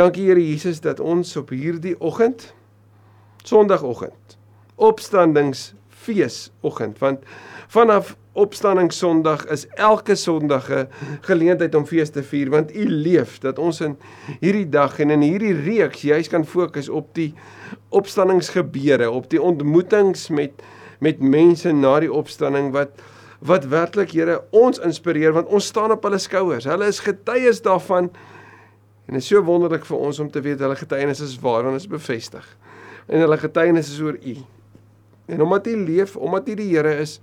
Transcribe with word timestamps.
Dankie 0.00 0.30
Here 0.30 0.40
Jesus 0.40 0.78
dat 0.80 0.96
ons 1.00 1.36
op 1.36 1.50
hierdie 1.52 2.00
oggend 2.00 2.54
Sondagoggend 3.44 4.38
opstandingsfeesoggend 4.80 6.98
want 7.02 7.18
vanaf 7.68 8.16
opstanding 8.32 8.92
Sondag 8.96 9.44
is 9.52 9.66
elke 9.76 10.16
Sondag 10.16 10.72
'n 10.72 10.88
geleentheid 11.28 11.74
om 11.74 11.86
fees 11.86 12.10
te 12.10 12.22
vier 12.22 12.50
want 12.50 12.76
U 12.76 12.88
leef 12.88 13.38
dat 13.44 13.58
ons 13.58 13.80
in 13.80 13.96
hierdie 14.40 14.68
dag 14.68 14.98
en 14.98 15.10
in 15.10 15.20
hierdie 15.20 15.52
reeks 15.52 16.00
juis 16.00 16.28
kan 16.28 16.46
fokus 16.46 16.88
op 16.88 17.14
die 17.14 17.34
opstandingsgebeure, 17.88 19.10
op 19.10 19.30
die 19.30 19.42
ontmoetings 19.42 20.28
met 20.28 20.50
met 20.98 21.20
mense 21.20 21.72
na 21.72 22.00
die 22.00 22.12
opstanding 22.12 22.72
wat 22.72 22.88
wat 23.38 23.64
werklik 23.64 24.10
Here 24.10 24.42
ons 24.50 24.78
inspireer 24.78 25.32
want 25.32 25.48
ons 25.48 25.66
staan 25.66 25.90
op 25.90 26.02
hulle 26.02 26.18
skouers. 26.18 26.64
Hulle 26.64 26.86
is 26.86 27.00
getuies 27.00 27.62
daarvan 27.62 28.10
en 29.10 29.16
dit 29.18 29.24
is 29.24 29.28
so 29.32 29.42
wonderlik 29.42 29.82
vir 29.88 30.02
ons 30.06 30.20
om 30.22 30.28
te 30.30 30.38
weet 30.44 30.60
hulle 30.62 30.76
getuienis 30.78 31.18
is 31.24 31.32
waar 31.42 31.66
en 31.66 31.74
is 31.74 31.88
bevestig. 31.90 32.44
En 33.10 33.24
hulle 33.24 33.38
getuienis 33.42 33.88
is 33.90 33.98
oor 33.98 34.14
U. 34.14 34.34
En 35.26 35.42
omdat 35.42 35.66
U 35.66 35.74
leef, 35.76 36.14
omdat 36.16 36.48
U 36.48 36.54
die 36.54 36.68
Here 36.70 36.92
is, 37.02 37.16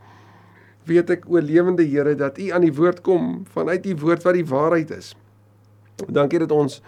weet 0.84 1.14
ek 1.16 1.24
o 1.32 1.40
lewende 1.40 1.86
Here 1.88 2.12
dat 2.20 2.42
U 2.44 2.50
aan 2.52 2.66
die 2.68 2.74
woord 2.76 3.00
kom 3.08 3.46
vanuit 3.56 3.88
U 3.88 3.96
woord 4.04 4.28
wat 4.28 4.36
die 4.36 4.44
waarheid 4.48 4.92
is. 4.98 5.14
Dankie 6.12 6.42
dat 6.44 6.52
ons 6.52 6.82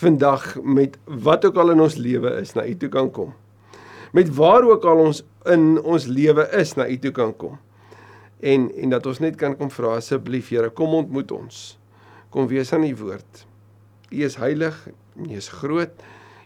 vandag 0.00 0.56
met 0.66 0.98
wat 1.06 1.46
ook 1.46 1.60
al 1.62 1.70
in 1.76 1.84
ons 1.86 1.98
lewe 2.02 2.32
is 2.40 2.56
na 2.58 2.66
U 2.66 2.74
toe 2.74 2.90
kan 2.90 3.10
kom. 3.14 3.30
Met 4.10 4.32
waar 4.34 4.66
ook 4.66 4.84
al 4.84 5.04
ons 5.04 5.22
in 5.46 5.76
ons 5.78 6.08
lewe 6.10 6.48
is 6.58 6.74
na 6.74 6.88
U 6.90 6.98
toe 6.98 7.14
kan 7.14 7.36
kom. 7.38 7.60
En 8.42 8.66
en 8.74 8.96
dat 8.98 9.06
ons 9.06 9.22
net 9.22 9.38
kan 9.38 9.54
kom 9.54 9.70
vra 9.70 9.94
asseblief 10.00 10.50
Here, 10.50 10.74
kom 10.74 10.98
ontmoet 10.98 11.30
ons. 11.38 11.78
Kom 12.34 12.50
wees 12.50 12.74
aan 12.74 12.88
U 12.90 12.94
woord. 12.98 13.46
U 14.10 14.24
is 14.26 14.36
heilig, 14.36 14.76
U 15.16 15.30
is 15.30 15.48
groot, 15.48 15.90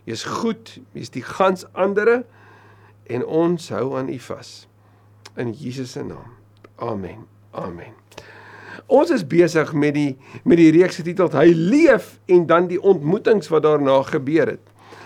U 0.05 0.13
is 0.13 0.25
goed, 0.25 0.79
U 0.93 1.01
is 1.01 1.11
die 1.11 1.25
gans 1.25 1.65
andere 1.73 2.23
en 3.09 3.25
ons 3.25 3.69
hou 3.73 3.97
aan 3.99 4.09
U 4.13 4.19
vas. 4.29 4.53
In 5.37 5.53
Jesus 5.53 5.97
se 5.97 6.05
naam. 6.05 6.37
Amen. 6.77 7.25
Amen. 7.55 7.95
Ons 8.87 9.11
is 9.15 9.25
besig 9.27 9.73
met 9.73 9.95
die 9.97 10.17
met 10.45 10.59
die 10.61 10.71
reeks 10.75 10.99
getiteld 11.01 11.33
Hy 11.39 11.53
leef 11.55 12.19
en 12.29 12.45
dan 12.47 12.69
die 12.69 12.81
ontmoetings 12.81 13.49
wat 13.53 13.65
daarna 13.65 14.03
gebeur 14.11 14.55
het. 14.57 14.65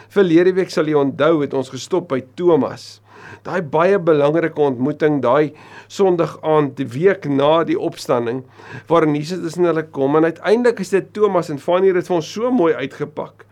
Verlede 0.09 0.55
week 0.57 0.73
sal 0.73 0.89
jy 0.89 0.97
onthou 0.99 1.43
het 1.43 1.55
ons 1.55 1.71
gestop 1.71 2.09
by 2.11 2.23
Thomas. 2.35 2.99
Daai 3.47 3.63
baie 3.63 3.99
belangrike 3.99 4.61
ontmoeting 4.61 5.21
daai 5.23 5.53
Sondag 5.87 6.37
aand 6.43 6.77
die 6.77 6.87
week 6.87 7.29
na 7.31 7.65
die 7.65 7.79
opstanding 7.79 8.45
waarin 8.91 9.17
Jesus 9.17 9.43
tussen 9.45 9.69
hulle 9.69 9.85
kom 9.95 10.17
en 10.19 10.29
uiteindelik 10.29 10.81
is 10.85 10.95
dit 10.95 11.13
Thomas 11.17 11.51
en 11.53 11.59
Fanny 11.63 11.93
het 11.93 12.01
dit 12.01 12.09
vir 12.11 12.17
ons 12.19 12.33
so 12.33 12.51
mooi 12.51 12.73
uitgepak. 12.75 13.45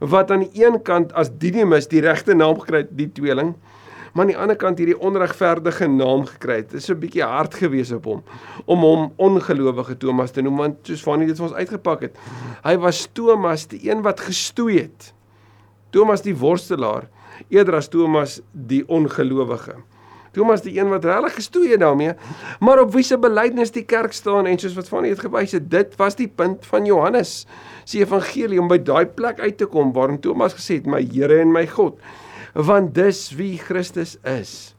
Wat 0.00 0.30
aan 0.30 0.44
die 0.46 0.64
een 0.64 0.80
kant 0.82 1.12
as 1.18 1.32
Didymus 1.38 1.88
die 1.88 2.02
regte 2.04 2.34
naam 2.34 2.58
gekry 2.60 2.84
het, 2.84 2.92
die 2.98 3.10
tweeling, 3.14 3.54
maar 4.14 4.24
aan 4.24 4.32
die 4.32 4.38
ander 4.38 4.58
kant 4.58 4.78
hierdie 4.78 4.98
onregverdige 4.98 5.88
naam 5.90 6.24
gekry 6.28 6.60
het. 6.62 6.70
Dit 6.70 6.80
is 6.80 6.86
so 6.86 6.94
'n 6.94 7.00
bietjie 7.00 7.22
hard 7.22 7.54
gewees 7.54 7.92
op 7.92 8.04
hom 8.04 8.22
om 8.66 8.80
hom 8.80 9.12
ongelowige 9.16 9.96
Thomas 9.98 10.30
te 10.30 10.42
noem 10.42 10.56
want 10.56 10.76
soos 10.86 11.02
Fanny 11.02 11.26
dit 11.26 11.36
vir 11.36 11.46
ons 11.46 11.58
uitgepak 11.58 12.00
het. 12.00 12.18
Hy 12.64 12.76
was 12.78 13.08
Thomas, 13.12 13.66
die 13.66 13.90
een 13.90 14.02
wat 14.02 14.20
gestoei 14.20 14.78
het. 14.78 15.12
Thomas 15.90 16.22
die 16.22 16.36
worstelaar, 16.36 17.08
eerder 17.48 17.74
as 17.74 17.88
Thomas 17.88 18.40
die 18.52 18.82
ongelowige. 18.88 19.74
Thomas 20.34 20.62
die 20.62 20.80
een 20.80 20.88
wat 20.90 21.04
regtig 21.04 21.34
gestoei 21.34 21.70
het 21.70 21.80
daarmee, 21.80 22.14
maar 22.60 22.80
op 22.82 22.92
wie 22.92 23.04
se 23.06 23.18
belydenis 23.18 23.70
die 23.70 23.84
kerk 23.84 24.12
staan 24.12 24.46
en 24.46 24.58
soos 24.58 24.74
wat 24.74 24.88
Fanny 24.88 25.08
het 25.08 25.22
gewys 25.22 25.52
het, 25.52 25.70
dit 25.70 25.94
was 25.96 26.18
die 26.18 26.28
punt 26.28 26.66
van 26.66 26.84
Johannes 26.84 27.46
se 27.84 27.98
evangelie 27.98 28.60
om 28.60 28.68
by 28.68 28.78
daai 28.82 29.06
plek 29.06 29.40
uit 29.40 29.56
te 29.58 29.66
kom 29.66 29.92
waarin 29.92 30.20
Thomas 30.20 30.54
gesê 30.58 30.80
het: 30.80 30.86
"My 30.86 31.06
Here 31.12 31.40
en 31.40 31.52
my 31.52 31.66
God." 31.66 31.98
want 32.54 32.94
dis 32.94 33.30
wie 33.34 33.58
Christus 33.58 34.16
is. 34.22 34.74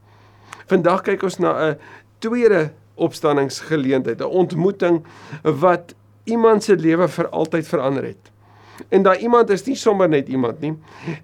Vandag 0.71 1.03
kyk 1.05 1.23
ons 1.27 1.37
na 1.39 1.51
'n 1.71 1.77
tweede 2.19 2.71
opstanningsgeleentheid, 2.95 4.21
'n 4.21 4.23
ontmoeting 4.23 5.03
wat 5.43 5.93
iemand 6.23 6.63
se 6.63 6.75
lewe 6.75 7.07
vir 7.07 7.29
altyd 7.29 7.67
verander 7.67 8.03
het. 8.03 8.31
En 8.89 9.03
daai 9.05 9.19
iemand 9.23 9.49
is 9.49 9.65
nie 9.67 9.77
sommer 9.79 10.09
net 10.11 10.29
iemand 10.29 10.59
nie. 10.63 10.73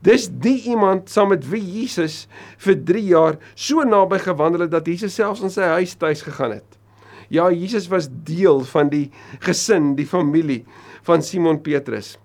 Dis 0.06 0.28
die 0.30 0.58
iemand 0.72 1.10
saam 1.12 1.32
met 1.34 1.46
wie 1.52 1.62
Jesus 1.62 2.26
vir 2.64 2.78
3 2.88 3.04
jaar 3.12 3.40
so 3.56 3.84
naby 3.88 4.22
gewandel 4.24 4.68
het 4.68 4.72
dat 4.72 4.88
Jesus 4.88 5.16
selfs 5.16 5.44
in 5.44 5.54
sy 5.54 5.68
huis 5.76 5.96
tuis 6.00 6.24
gegaan 6.26 6.58
het. 6.60 6.78
Ja, 7.32 7.48
Jesus 7.52 7.88
was 7.88 8.10
deel 8.28 8.64
van 8.74 8.90
die 8.92 9.06
gesin, 9.40 9.94
die 9.96 10.08
familie 10.08 10.66
van 11.08 11.24
Simon 11.24 11.62
Petrus. 11.64 12.18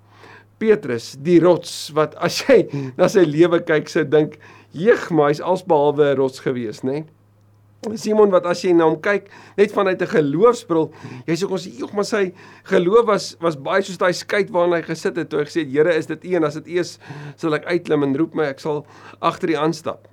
Petrus, 0.59 1.13
die 1.21 1.39
rots 1.41 1.91
wat 1.95 2.17
as 2.25 2.41
jy 2.47 2.65
na 2.97 3.09
sy 3.13 3.27
lewe 3.29 3.61
kyk, 3.63 3.89
sou 3.93 4.05
dink, 4.05 4.39
"Jeg, 4.73 5.11
maar 5.11 5.29
hy's 5.29 5.41
alsbehalwe 5.41 6.15
'n 6.15 6.17
rots 6.17 6.41
gewees, 6.41 6.83
nê?" 6.83 6.93
Nee? 6.93 7.05
Simon 7.95 8.33
wat 8.35 8.47
as 8.51 8.65
jy 8.65 8.73
na 8.75 8.89
hom 8.89 8.99
kyk, 9.03 9.29
net 9.57 9.73
vanuit 9.73 10.03
'n 10.03 10.11
geloofsbril, 10.11 10.91
jy 11.27 11.35
sê 11.35 11.51
ons, 11.51 11.65
"Jeg, 11.65 11.93
maar 11.95 12.05
sy 12.05 12.33
geloof 12.65 13.07
was 13.07 13.37
was 13.41 13.57
baie 13.57 13.83
soos 13.83 13.99
daai 13.99 14.13
skei 14.13 14.47
waarna 14.51 14.77
hy 14.77 14.83
gesit 14.83 15.17
het 15.17 15.31
toe 15.31 15.41
hy 15.41 15.45
gesê 15.45 15.61
het, 15.63 15.71
"Here, 15.71 15.95
is 15.95 16.07
dit 16.07 16.25
U 16.25 16.35
en 16.35 16.45
as 16.45 16.55
dit 16.55 16.69
U 16.69 16.79
is, 16.79 16.99
sal 17.37 17.55
ek 17.55 17.65
uitklim 17.65 18.03
en 18.03 18.17
roep 18.17 18.35
my, 18.35 18.45
ek 18.45 18.61
sal 18.61 18.87
agter 19.23 19.51
U 19.51 19.55
aanstap." 19.55 20.09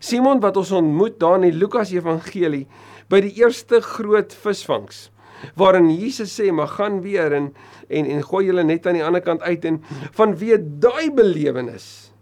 Simon 0.00 0.40
wat 0.40 0.56
ons 0.56 0.72
ontmoet 0.72 1.18
daar 1.18 1.36
in 1.36 1.50
die 1.50 1.58
Lukas 1.58 1.92
Evangelie 1.92 2.66
by 3.08 3.20
die 3.20 3.34
eerste 3.42 3.80
groot 3.80 4.32
visvangs 4.32 5.10
waarin 5.58 5.90
Jesus 5.90 6.32
sê 6.38 6.52
maar 6.52 6.68
gaan 6.78 7.00
weer 7.02 7.32
en 7.32 7.54
en 7.90 8.06
en 8.06 8.22
gooi 8.22 8.46
julle 8.46 8.64
net 8.64 8.86
aan 8.86 8.94
die 8.94 9.04
ander 9.04 9.20
kant 9.20 9.42
uit 9.42 9.64
en 9.64 9.82
vanweë 10.16 10.58
daai 10.80 11.10
belewenis 11.14 12.12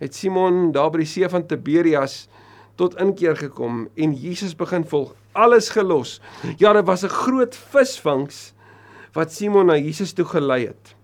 het 0.00 0.14
Simon 0.14 0.70
daar 0.72 0.90
by 0.92 1.02
die 1.02 1.10
see 1.10 1.28
van 1.28 1.46
Tiberias 1.48 2.26
tot 2.80 2.98
inkeer 3.02 3.36
gekom 3.36 3.86
en 3.94 4.14
Jesus 4.14 4.56
begin 4.56 4.84
volg 4.84 5.14
alles 5.32 5.70
gelos 5.74 6.20
ja 6.60 6.72
dit 6.72 6.86
was 6.86 7.04
'n 7.04 7.12
groot 7.22 7.54
visvangs 7.54 8.52
wat 9.12 9.32
Simon 9.32 9.66
na 9.66 9.76
Jesus 9.76 10.12
toe 10.12 10.24
gelei 10.24 10.66
het 10.66 10.94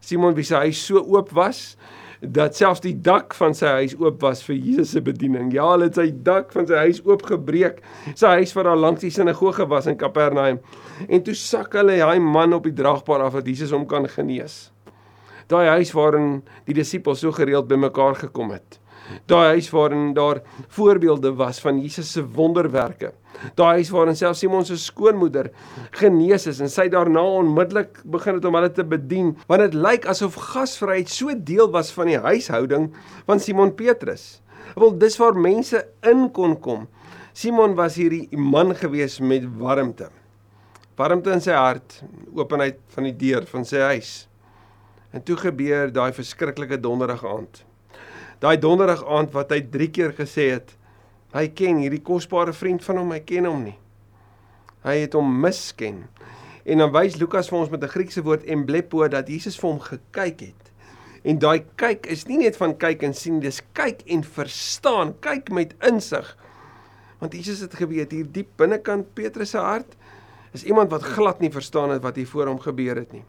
Simon 0.00 0.34
wie 0.34 0.44
sy 0.44 0.68
huis 0.68 0.86
so 0.86 1.00
oop 1.00 1.32
was 1.36 1.76
dat 2.20 2.56
selfs 2.56 2.82
die 2.82 2.94
dak 2.94 3.34
van 3.38 3.54
sy 3.54 3.70
huis 3.78 3.94
oop 3.98 4.22
was 4.24 4.40
vir 4.46 4.56
Jesus 4.56 4.92
se 4.94 5.02
bediening. 5.04 5.52
Ja, 5.54 5.68
hulle 5.72 5.86
het 5.86 5.98
sy 5.98 6.08
dak 6.26 6.50
van 6.54 6.66
sy 6.66 6.80
huis 6.88 7.00
oopgebreek. 7.06 7.78
Sy 8.18 8.32
huis 8.40 8.54
wat 8.56 8.66
daar 8.66 8.80
langs 8.80 9.04
die 9.04 9.12
sinagoge 9.14 9.68
was 9.70 9.86
in 9.90 9.98
Kapernaum. 10.00 10.58
En 11.06 11.22
toe 11.22 11.36
sak 11.38 11.76
hulle 11.78 12.00
hy 12.02 12.18
man 12.22 12.56
op 12.56 12.66
die 12.66 12.74
draagbaar 12.74 13.28
af 13.28 13.38
dat 13.38 13.46
Jesus 13.46 13.74
hom 13.74 13.86
kan 13.86 14.08
genees. 14.10 14.68
Daai 15.48 15.68
huis 15.78 15.94
waarin 15.96 16.42
die 16.66 16.76
disippels 16.76 17.22
so 17.22 17.32
gereeld 17.32 17.70
bymekaar 17.70 18.18
gekom 18.18 18.50
het. 18.56 18.80
Daai 19.28 19.54
huis 19.56 19.70
waarin 19.72 20.12
daar 20.14 20.42
voorbeelde 20.68 21.32
was 21.34 21.60
van 21.60 21.80
Jesus 21.80 22.12
se 22.12 22.22
wonderwerke. 22.22 23.12
Daai 23.54 23.78
huis 23.80 23.90
waarin 23.90 24.16
selfs 24.16 24.42
Simon 24.42 24.64
se 24.64 24.76
skoonmoeder 24.78 25.50
genees 26.00 26.46
is 26.50 26.60
en 26.60 26.70
sy 26.72 26.88
daarna 26.92 27.22
onmiddellik 27.40 28.02
begin 28.04 28.38
het 28.38 28.48
om 28.48 28.58
hulle 28.58 28.70
te 28.72 28.84
bedien, 28.84 29.34
want 29.48 29.64
dit 29.64 29.76
lyk 29.78 30.08
asof 30.10 30.36
gasvryheid 30.52 31.08
so 31.12 31.32
deel 31.32 31.70
was 31.72 31.92
van 31.94 32.10
die 32.10 32.20
huishouding 32.20 32.90
van 33.28 33.40
Simon 33.40 33.74
Petrus. 33.74 34.40
Wel 34.76 34.96
dis 34.98 35.16
waar 35.20 35.38
mense 35.38 35.84
in 36.06 36.28
kon 36.32 36.58
kom. 36.60 36.88
Simon 37.32 37.76
was 37.78 37.96
hierdie 37.96 38.26
man 38.36 38.74
gewees 38.76 39.20
met 39.20 39.46
warmte. 39.60 40.10
Warmte 40.98 41.30
in 41.30 41.40
sy 41.40 41.54
hart, 41.54 42.00
openheid 42.34 42.80
van 42.96 43.06
die 43.06 43.14
deur 43.16 43.46
van 43.46 43.64
sy 43.64 43.84
huis. 43.94 44.12
En 45.14 45.22
toe 45.24 45.38
gebeur 45.38 45.92
daai 45.94 46.10
verskriklike 46.12 46.80
donderige 46.82 47.28
aand 47.30 47.62
daai 48.42 48.58
donderdag 48.58 49.04
aand 49.04 49.32
wat 49.34 49.50
hy 49.50 49.60
3 49.60 49.90
keer 49.90 50.12
gesê 50.16 50.50
het 50.54 50.74
hy 51.36 51.48
ken 51.52 51.82
hierdie 51.82 52.02
kosbare 52.04 52.54
vriend 52.56 52.84
van 52.84 53.02
hom, 53.02 53.12
hy 53.12 53.20
ken 53.20 53.44
hom 53.48 53.64
nie. 53.66 53.76
Hy 54.86 54.94
het 55.02 55.16
hom 55.18 55.28
misken. 55.42 56.06
En 56.64 56.80
dan 56.80 56.92
wys 56.94 57.18
Lukas 57.20 57.50
vir 57.50 57.58
ons 57.58 57.70
met 57.70 57.82
'n 57.84 57.92
Griekse 57.92 58.22
woord 58.22 58.44
emblepo 58.44 59.08
dat 59.08 59.28
Jesus 59.28 59.58
vir 59.58 59.70
hom 59.70 59.80
gekyk 59.80 60.40
het. 60.40 60.72
En 61.24 61.38
daai 61.38 61.64
kyk 61.76 62.06
is 62.06 62.26
nie 62.26 62.38
net 62.38 62.56
van 62.56 62.76
kyk 62.76 63.02
en 63.02 63.14
sien, 63.14 63.40
dis 63.40 63.60
kyk 63.72 64.02
en 64.06 64.22
verstaan, 64.24 65.14
kyk 65.20 65.50
met 65.50 65.74
insig. 65.82 66.36
Want 67.18 67.32
Jesus 67.32 67.60
het 67.60 67.74
geweet 67.74 68.10
hier 68.10 68.26
diep 68.32 68.48
binnekant 68.56 69.14
Petrus 69.14 69.50
se 69.50 69.58
hart 69.58 69.96
is 70.52 70.64
iemand 70.64 70.90
wat 70.90 71.02
glad 71.02 71.40
nie 71.40 71.50
verstaan 71.50 71.90
het 71.90 72.02
wat 72.02 72.16
hier 72.16 72.26
voor 72.26 72.46
hom 72.46 72.60
gebeur 72.60 72.96
het 72.96 73.12
nie. 73.12 73.24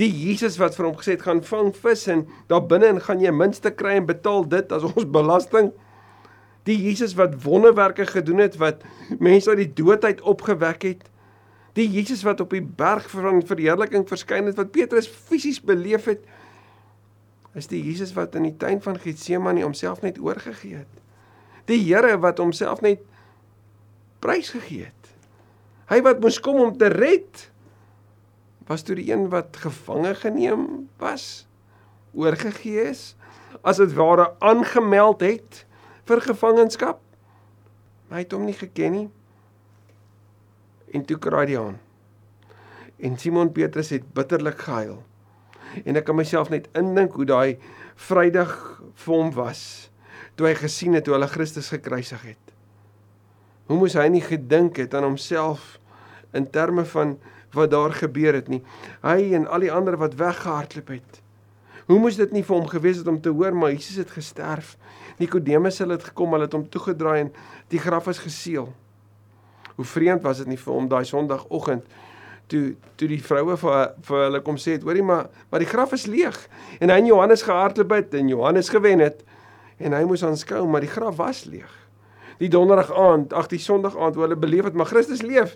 Die 0.00 0.10
Jesus 0.10 0.56
wat 0.58 0.74
vir 0.74 0.88
hom 0.88 0.96
gesê 0.98 1.14
het 1.14 1.24
gaan 1.26 1.42
vang 1.46 1.70
vis 1.78 2.06
en 2.10 2.24
daar 2.50 2.64
binne 2.66 2.90
en 2.96 3.02
gaan 3.02 3.22
jy 3.22 3.30
minste 3.34 3.70
kry 3.70 3.98
en 4.00 4.08
betaal 4.08 4.46
dit 4.50 4.72
as 4.74 4.86
ons 4.88 5.06
belasting. 5.06 5.70
Die 6.66 6.76
Jesus 6.80 7.14
wat 7.18 7.36
wonderwerke 7.44 8.06
gedoen 8.08 8.42
het 8.42 8.56
wat 8.58 8.82
mense 9.20 9.52
uit 9.52 9.62
die 9.62 9.72
dood 9.84 10.04
uit 10.04 10.22
opgewek 10.24 10.88
het. 10.88 11.04
Die 11.78 11.86
Jesus 11.90 12.24
wat 12.26 12.40
op 12.42 12.54
die 12.54 12.62
berg 12.62 13.06
van 13.10 13.42
verheerliking 13.46 14.06
verskyn 14.08 14.50
het 14.50 14.58
wat 14.58 14.72
Petrus 14.74 15.10
fisies 15.10 15.60
beleef 15.62 16.08
het. 16.10 16.24
Is 17.54 17.70
die 17.70 17.82
Jesus 17.84 18.14
wat 18.18 18.34
in 18.34 18.48
die 18.48 18.56
tuin 18.58 18.80
van 18.82 18.98
Getsemane 18.98 19.62
homself 19.62 20.02
net 20.02 20.18
oorgegee 20.18 20.80
het. 20.82 21.02
Die 21.70 21.78
Here 21.86 22.16
wat 22.22 22.42
homself 22.42 22.82
net 22.82 23.02
prysgegee 24.24 24.88
het. 24.88 25.10
Hy 25.90 26.00
wat 26.02 26.22
moes 26.24 26.40
kom 26.42 26.62
om 26.64 26.72
te 26.78 26.88
red 26.90 27.48
was 28.68 28.82
toe 28.82 28.96
die 28.96 29.10
een 29.12 29.28
wat 29.32 29.56
gevange 29.60 30.14
geneem 30.14 30.88
was. 31.00 31.46
oorgegee 32.14 32.82
is, 32.94 33.16
as 33.66 33.80
dit 33.82 33.90
ware 33.98 34.28
aangemeld 34.38 35.20
het 35.20 35.64
vir 36.06 36.20
gevangenskap. 36.22 37.00
Maar 38.06 38.20
hy 38.20 38.22
het 38.22 38.34
hom 38.36 38.44
nie 38.46 38.54
geken 38.54 38.94
nie. 38.94 39.08
En 40.94 41.02
toe 41.02 41.18
kraai 41.18 41.48
hy 41.50 41.56
aan. 41.58 41.80
En 43.02 43.18
Simon 43.18 43.50
Petrus 43.52 43.90
het 43.90 44.06
bitterlik 44.14 44.62
gehuil. 44.62 45.00
En 45.82 45.98
ek 45.98 46.06
kan 46.06 46.14
myself 46.14 46.52
net 46.54 46.70
indink 46.78 47.18
hoe 47.18 47.26
daai 47.26 47.58
Vrydag 47.98 48.54
vir 48.94 49.14
hom 49.14 49.34
was 49.34 49.90
toe 50.34 50.48
hy 50.48 50.54
gesien 50.58 50.96
het 50.98 51.06
hoe 51.06 51.16
hulle 51.16 51.30
Christus 51.30 51.70
gekruisig 51.70 52.22
het. 52.26 52.54
Hoe 53.70 53.78
moes 53.78 53.96
hy 53.98 54.08
nie 54.12 54.22
gedink 54.24 54.80
het 54.82 54.94
aan 54.96 55.06
homself 55.06 55.78
in 56.34 56.48
terme 56.50 56.84
van 56.90 57.16
wat 57.54 57.70
daar 57.70 57.92
gebeur 57.92 58.34
het 58.34 58.48
nie. 58.48 58.62
Hy 59.02 59.34
en 59.38 59.46
al 59.46 59.66
die 59.66 59.72
ander 59.72 59.96
wat 60.00 60.16
weggehardloop 60.20 60.88
het. 60.94 61.20
Hoe 61.86 61.98
moes 62.00 62.16
dit 62.16 62.32
nie 62.32 62.44
vir 62.44 62.56
hom 62.56 62.68
gewees 62.68 63.02
het 63.02 63.08
om 63.08 63.20
te 63.20 63.32
hoor 63.32 63.54
maar 63.56 63.72
Jesus 63.72 64.00
het 64.00 64.10
gesterf. 64.10 64.76
Nikodemus 65.18 65.78
het 65.78 66.08
gekom, 66.10 66.32
hulle 66.32 66.48
het 66.48 66.56
hom 66.56 66.68
toegedraai 66.68 67.20
en 67.20 67.30
die 67.68 67.78
graf 67.78 68.08
is 68.08 68.18
geseël. 68.18 68.72
Hoe 69.74 69.84
vreemd 69.84 70.22
was 70.22 70.40
dit 70.42 70.46
nie 70.46 70.58
vir 70.58 70.72
hom 70.72 70.88
daai 70.88 71.04
Sondagoggend 71.04 71.86
toe 72.46 72.74
toe 73.00 73.08
die 73.08 73.20
vroue 73.24 73.56
vir 73.56 73.78
vir 74.04 74.24
hulle 74.26 74.40
kom 74.44 74.58
sê 74.60 74.76
het, 74.76 74.84
hoorie 74.84 75.04
maar 75.04 75.30
maar 75.50 75.62
die 75.62 75.68
graf 75.70 75.94
is 75.96 76.06
leeg 76.10 76.36
en 76.78 76.92
hy 76.92 76.98
en 77.00 77.08
Johannes 77.08 77.44
gehardloop 77.46 77.94
het 77.96 78.14
en 78.18 78.28
Johannes 78.28 78.68
gewen 78.72 79.00
het 79.04 79.24
en 79.78 79.96
hy 79.96 80.02
moes 80.08 80.24
aanskou 80.24 80.66
maar 80.68 80.84
die 80.84 80.92
graf 80.92 81.16
was 81.18 81.44
leeg. 81.48 81.70
Die 82.38 82.50
donderdag 82.50 82.90
aand, 82.98 83.32
ag 83.32 83.46
die 83.50 83.60
Sondag 83.62 83.94
aand, 83.96 84.16
hoe 84.18 84.24
hulle 84.26 84.38
beleef 84.38 84.66
het 84.66 84.74
maar 84.74 84.90
Christus 84.90 85.22
leef. 85.22 85.54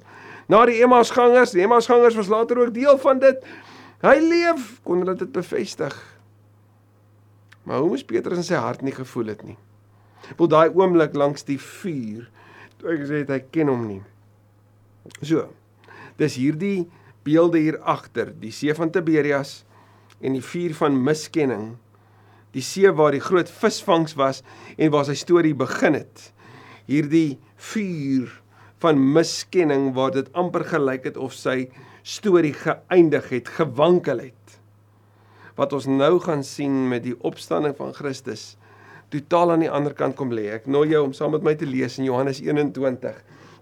Na 0.48 0.62
die 0.68 0.80
Emmausgangers, 0.82 1.52
die 1.52 1.64
Emmausgangers 1.64 2.16
was 2.16 2.30
later 2.32 2.62
ook 2.62 2.72
deel 2.74 2.98
van 3.02 3.20
dit. 3.20 3.44
Hy 4.04 4.16
leef, 4.22 4.78
kon 4.86 5.02
hulle 5.02 5.16
dit 5.18 5.32
bevestig. 5.34 5.94
Maar 7.68 7.82
hoe 7.84 7.92
moes 7.92 8.06
Petrus 8.08 8.40
in 8.40 8.48
sy 8.48 8.60
hart 8.60 8.82
nie 8.82 8.96
gevoel 8.96 9.34
het 9.34 9.44
nie? 9.44 9.58
Wil 10.38 10.48
daai 10.48 10.68
oomblik 10.72 11.16
langs 11.16 11.44
die 11.48 11.60
vuur 11.60 12.28
toe 12.78 12.92
ek 12.94 13.02
gesê 13.02 13.22
het 13.24 13.32
hy 13.34 13.40
ken 13.52 13.68
hom 13.72 13.84
nie. 13.88 14.02
So, 15.20 15.48
Dis 16.18 16.34
hierdie 16.38 16.88
beelde 17.26 17.60
hier 17.62 17.78
agter, 17.86 18.32
die 18.34 18.50
see 18.54 18.74
van 18.74 18.90
Tiberias 18.90 19.62
en 20.18 20.34
die 20.34 20.42
vuur 20.42 20.74
van 20.80 20.96
miskenning. 21.06 21.76
Die 22.56 22.64
see 22.64 22.90
waar 22.90 23.14
die 23.14 23.22
groot 23.22 23.50
visvangs 23.60 24.16
was 24.18 24.42
en 24.76 24.90
waar 24.90 25.06
sy 25.06 25.14
storie 25.18 25.54
begin 25.54 25.94
het. 26.00 26.30
Hierdie 26.90 27.38
vuur 27.70 28.32
van 28.82 29.00
miskenning 29.14 29.90
waar 29.96 30.12
dit 30.14 30.28
amper 30.38 30.64
gelyk 30.68 31.08
het 31.10 31.16
of 31.16 31.34
sy 31.34 31.68
storie 32.06 32.54
geëindig 32.54 33.28
het, 33.32 33.50
gewankel 33.58 34.22
het. 34.28 34.58
Wat 35.58 35.74
ons 35.74 35.88
nou 35.90 36.18
gaan 36.22 36.44
sien 36.46 36.86
met 36.88 37.02
die 37.04 37.16
opstanding 37.26 37.74
van 37.76 37.94
Christus 37.96 38.54
totaal 39.12 39.54
aan 39.54 39.64
die 39.64 39.72
ander 39.72 39.94
kant 39.96 40.16
kom 40.18 40.32
lê. 40.34 40.50
Ek 40.52 40.68
nooi 40.70 40.90
jou 40.92 41.02
om 41.06 41.14
saam 41.16 41.32
met 41.34 41.44
my 41.44 41.54
te 41.58 41.66
lees 41.68 41.96
in 41.98 42.06
Johannes 42.08 42.42
21. 42.44 43.16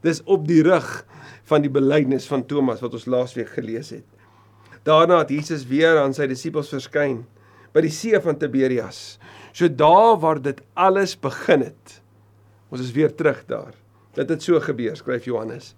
Dis 0.05 0.21
op 0.27 0.45
die 0.49 0.61
rug 0.67 0.89
van 1.47 1.63
die 1.65 1.73
belydenis 1.73 2.27
van 2.31 2.45
Thomas 2.47 2.83
wat 2.85 2.97
ons 2.99 3.07
laasweek 3.11 3.55
gelees 3.55 3.93
het. 3.95 4.07
Daarna 4.87 5.23
het 5.23 5.33
Jesus 5.35 5.65
weer 5.67 5.99
aan 6.03 6.15
sy 6.15 6.29
disippels 6.31 6.71
verskyn 6.71 7.23
by 7.75 7.83
die 7.85 7.95
see 7.95 8.19
van 8.23 8.39
Tiberias. 8.39 9.19
So 9.55 9.71
daar 9.71 10.19
waar 10.23 10.43
dit 10.43 10.61
alles 10.75 11.17
begin 11.19 11.65
het. 11.67 11.99
Ons 12.71 12.83
is 12.85 12.95
weer 12.95 13.15
terug 13.15 13.43
daar. 13.49 13.75
Dit 14.17 14.33
het 14.33 14.43
so 14.43 14.61
gebeur, 14.65 14.97
skryf 14.97 15.29
Johannes. 15.29 15.75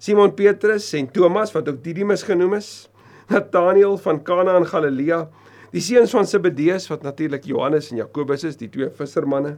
Simon 0.00 0.32
Petrus 0.36 0.90
en 0.96 1.10
Thomas 1.12 1.52
wat 1.54 1.68
ook 1.68 1.82
Didimus 1.84 2.24
genoem 2.24 2.58
is, 2.58 2.88
Nathanael 3.28 3.96
van 4.00 4.22
Kana 4.24 4.56
in 4.60 4.66
Galilea, 4.68 5.24
die 5.72 5.82
seuns 5.82 6.12
van 6.14 6.26
Zebedeus 6.28 6.88
wat 6.90 7.02
natuurlik 7.02 7.44
Johannes 7.48 7.90
en 7.90 8.02
Jakobus 8.02 8.44
is, 8.44 8.58
die 8.60 8.68
twee 8.72 8.90
vissermanne. 8.94 9.56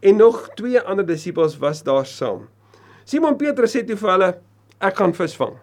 En 0.00 0.16
nog 0.16 0.48
twee 0.58 0.80
ander 0.80 1.06
disippels 1.06 1.56
was 1.58 1.82
daar 1.82 2.06
saam. 2.06 2.46
Simon 3.08 3.38
Petrus 3.40 3.74
sê 3.74 3.82
toe 3.86 3.96
vir 3.96 4.10
hulle: 4.12 4.28
"Ek 4.78 4.96
gaan 4.96 5.14
visvang." 5.14 5.56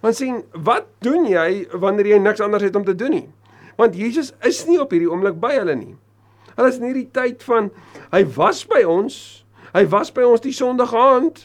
Want 0.00 0.16
sien, 0.16 0.42
wat 0.52 0.86
doen 0.98 1.26
jy 1.26 1.66
wanneer 1.72 2.06
jy 2.06 2.18
niks 2.18 2.40
anders 2.40 2.62
het 2.62 2.76
om 2.76 2.84
te 2.84 2.94
doen 2.94 3.10
nie? 3.10 3.28
Want 3.76 3.96
Jesus 3.96 4.32
is 4.42 4.66
nie 4.66 4.80
op 4.80 4.90
hierdie 4.90 5.10
oomblik 5.10 5.38
by 5.40 5.54
hulle 5.58 5.74
nie. 5.74 5.94
Hulle 6.56 6.68
is 6.68 6.76
in 6.76 6.88
hierdie 6.90 7.08
tyd 7.12 7.42
van 7.42 7.70
hy 8.12 8.24
was 8.36 8.64
by 8.66 8.82
ons. 8.84 9.43
Hy 9.74 9.84
was 9.90 10.12
by 10.14 10.22
ons 10.22 10.42
die 10.44 10.54
Sondag 10.54 10.94
aand, 10.94 11.40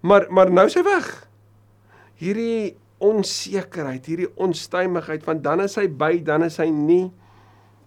maar 0.00 0.26
maar 0.32 0.50
nou 0.50 0.64
is 0.68 0.76
hy 0.78 0.84
weg. 0.86 1.10
Hierdie 2.16 2.76
onsekerheid, 3.04 4.06
hierdie 4.08 4.30
onstuimigheid 4.40 5.24
van 5.26 5.42
dan 5.44 5.60
is 5.60 5.76
hy 5.76 5.84
by, 5.88 6.14
dan 6.24 6.46
is 6.46 6.56
hy 6.62 6.70
nie. 6.72 7.10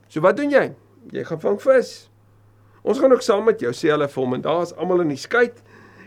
So 0.09 0.21
wat 0.21 0.37
doen 0.37 0.53
jy? 0.53 0.67
Jy 1.13 1.23
gaan 1.25 1.41
vang 1.41 1.57
vis. 1.63 1.93
Ons 2.85 3.01
gaan 3.01 3.13
ook 3.13 3.25
saam 3.25 3.47
met 3.49 3.61
jou 3.61 3.71
sê 3.75 3.89
hulle 3.91 4.07
vir 4.09 4.23
hom 4.23 4.37
en 4.37 4.45
daar's 4.45 4.75
almal 4.77 5.03
in 5.03 5.13
die 5.13 5.19
skei 5.19 5.49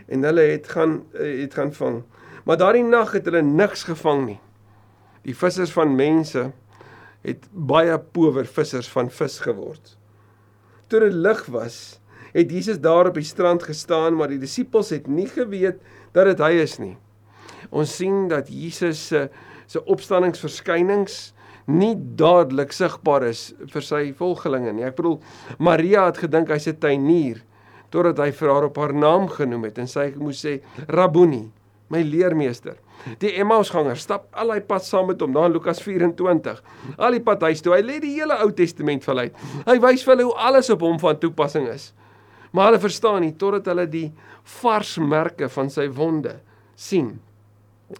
en 0.07 0.23
hulle 0.25 0.47
het 0.53 0.69
gaan 0.71 1.01
het 1.17 1.55
gaan 1.59 1.73
vang. 1.75 2.01
Maar 2.47 2.59
daardie 2.59 2.83
nag 2.87 3.13
het 3.15 3.27
hulle 3.27 3.43
niks 3.43 3.85
gevang 3.87 4.25
nie. 4.27 4.39
Die 5.23 5.35
vissers 5.35 5.71
van 5.75 5.95
mense 5.95 6.49
het 7.23 7.45
baie 7.51 7.95
power 8.15 8.47
vissers 8.47 8.89
van 8.91 9.11
vis 9.11 9.37
geword. 9.43 9.93
Toe 10.91 10.99
dit 11.05 11.15
lig 11.15 11.45
was, 11.51 11.99
het 12.33 12.51
Jesus 12.51 12.79
daar 12.81 13.07
op 13.11 13.17
die 13.19 13.27
strand 13.27 13.63
gestaan, 13.63 14.17
maar 14.17 14.27
die 14.33 14.41
disippels 14.41 14.89
het 14.89 15.07
nie 15.07 15.27
geweet 15.29 15.79
dat 16.13 16.25
dit 16.25 16.39
hy 16.43 16.51
is 16.63 16.79
nie. 16.81 16.95
Ons 17.71 17.95
sien 17.95 18.27
dat 18.27 18.49
Jesus 18.49 19.07
se 19.07 19.29
se 19.73 19.81
opstanningsverskynings 19.89 21.33
nie 21.71 21.93
dadelik 22.19 22.73
sigbaar 22.75 23.23
is 23.29 23.53
vir 23.71 23.85
sy 23.85 24.01
volgelinge 24.17 24.73
nie. 24.75 24.85
Ek 24.85 24.97
bedoel 24.97 25.19
Maria 25.63 26.07
het 26.09 26.19
gedink 26.25 26.51
hy's 26.51 26.67
'n 26.67 26.79
tuinier 26.79 27.41
totdat 27.89 28.19
hy 28.19 28.31
vir 28.31 28.49
haar 28.49 28.65
op 28.65 28.77
haar 28.77 28.93
naam 28.93 29.27
genoem 29.29 29.63
het 29.63 29.77
en 29.77 29.87
sy 29.87 30.13
moes 30.17 30.43
sê 30.43 30.61
Rabboni, 30.89 31.51
my 31.89 32.01
leermeester. 32.01 32.75
Die 33.19 33.33
Emmausganger 33.39 33.97
stap 33.97 34.27
al 34.31 34.53
die 34.53 34.61
pad 34.61 34.83
saam 34.83 35.07
met 35.07 35.21
hom 35.21 35.31
na 35.31 35.47
Lukas 35.47 35.81
24. 35.81 36.61
Al 36.97 37.11
die 37.11 37.21
pad 37.21 37.41
huis 37.41 37.61
toe. 37.61 37.73
Hy 37.75 37.81
lê 37.81 37.99
die 37.99 38.13
hele 38.15 38.33
Ou 38.41 38.51
Testament 38.51 39.03
vir 39.03 39.13
hulle. 39.13 39.31
Hy 39.65 39.79
wys 39.79 40.03
vir 40.03 40.15
hulle 40.15 40.23
hoe 40.23 40.37
alles 40.37 40.69
op 40.69 40.81
hom 40.81 40.99
van 40.99 41.19
toepassing 41.19 41.67
is. 41.67 41.93
Maar 42.53 42.69
hulle 42.69 42.83
verstaan 42.83 43.23
nie 43.25 43.33
totdat 43.39 43.65
hulle 43.71 43.87
die 43.89 44.09
vars 44.61 44.97
merke 45.01 45.49
van 45.49 45.71
sy 45.73 45.87
wonde 45.89 46.37
sien 46.77 47.15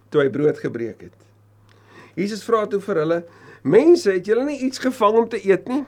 toe 0.10 0.24
hy 0.24 0.30
brood 0.34 0.58
gebreek 0.62 1.06
het. 1.06 1.16
Jesus 2.18 2.44
vra 2.46 2.64
toe 2.70 2.80
vir 2.82 3.02
hulle: 3.02 3.20
"Mense, 3.64 4.12
het 4.12 4.26
julle 4.26 4.46
nie 4.46 4.60
iets 4.66 4.82
gevang 4.82 5.18
om 5.24 5.30
te 5.30 5.42
eet 5.42 5.68
nie?" 5.68 5.84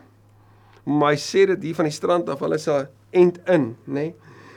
Maar 0.86 1.14
hy 1.14 1.20
sê 1.22 1.46
dit 1.50 1.64
hier 1.64 1.76
van 1.76 1.90
die 1.90 1.96
strand 1.96 2.30
af, 2.30 2.40
hulle 2.46 2.58
sê 2.62 2.86
end 3.12 3.40
in, 3.50 3.76
nê? 3.86 3.94
Nee? 3.94 4.16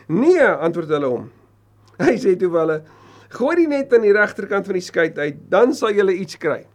nee, 0.08 0.44
antwoord 0.44 0.88
hulle 0.92 1.08
hom. 1.08 1.30
Hy 2.04 2.16
sê 2.20 2.34
toe 2.36 2.50
vir 2.52 2.60
hulle: 2.60 2.78
"Gooi 3.32 3.56
die 3.56 3.68
net 3.68 3.92
aan 3.92 4.04
die 4.04 4.12
regterkant 4.12 4.66
van 4.66 4.76
die 4.76 4.84
skei 4.84 5.08
uit, 5.16 5.40
dan 5.50 5.74
sal 5.74 5.92
julle 5.92 6.14
iets 6.16 6.36
kry." 6.40 6.66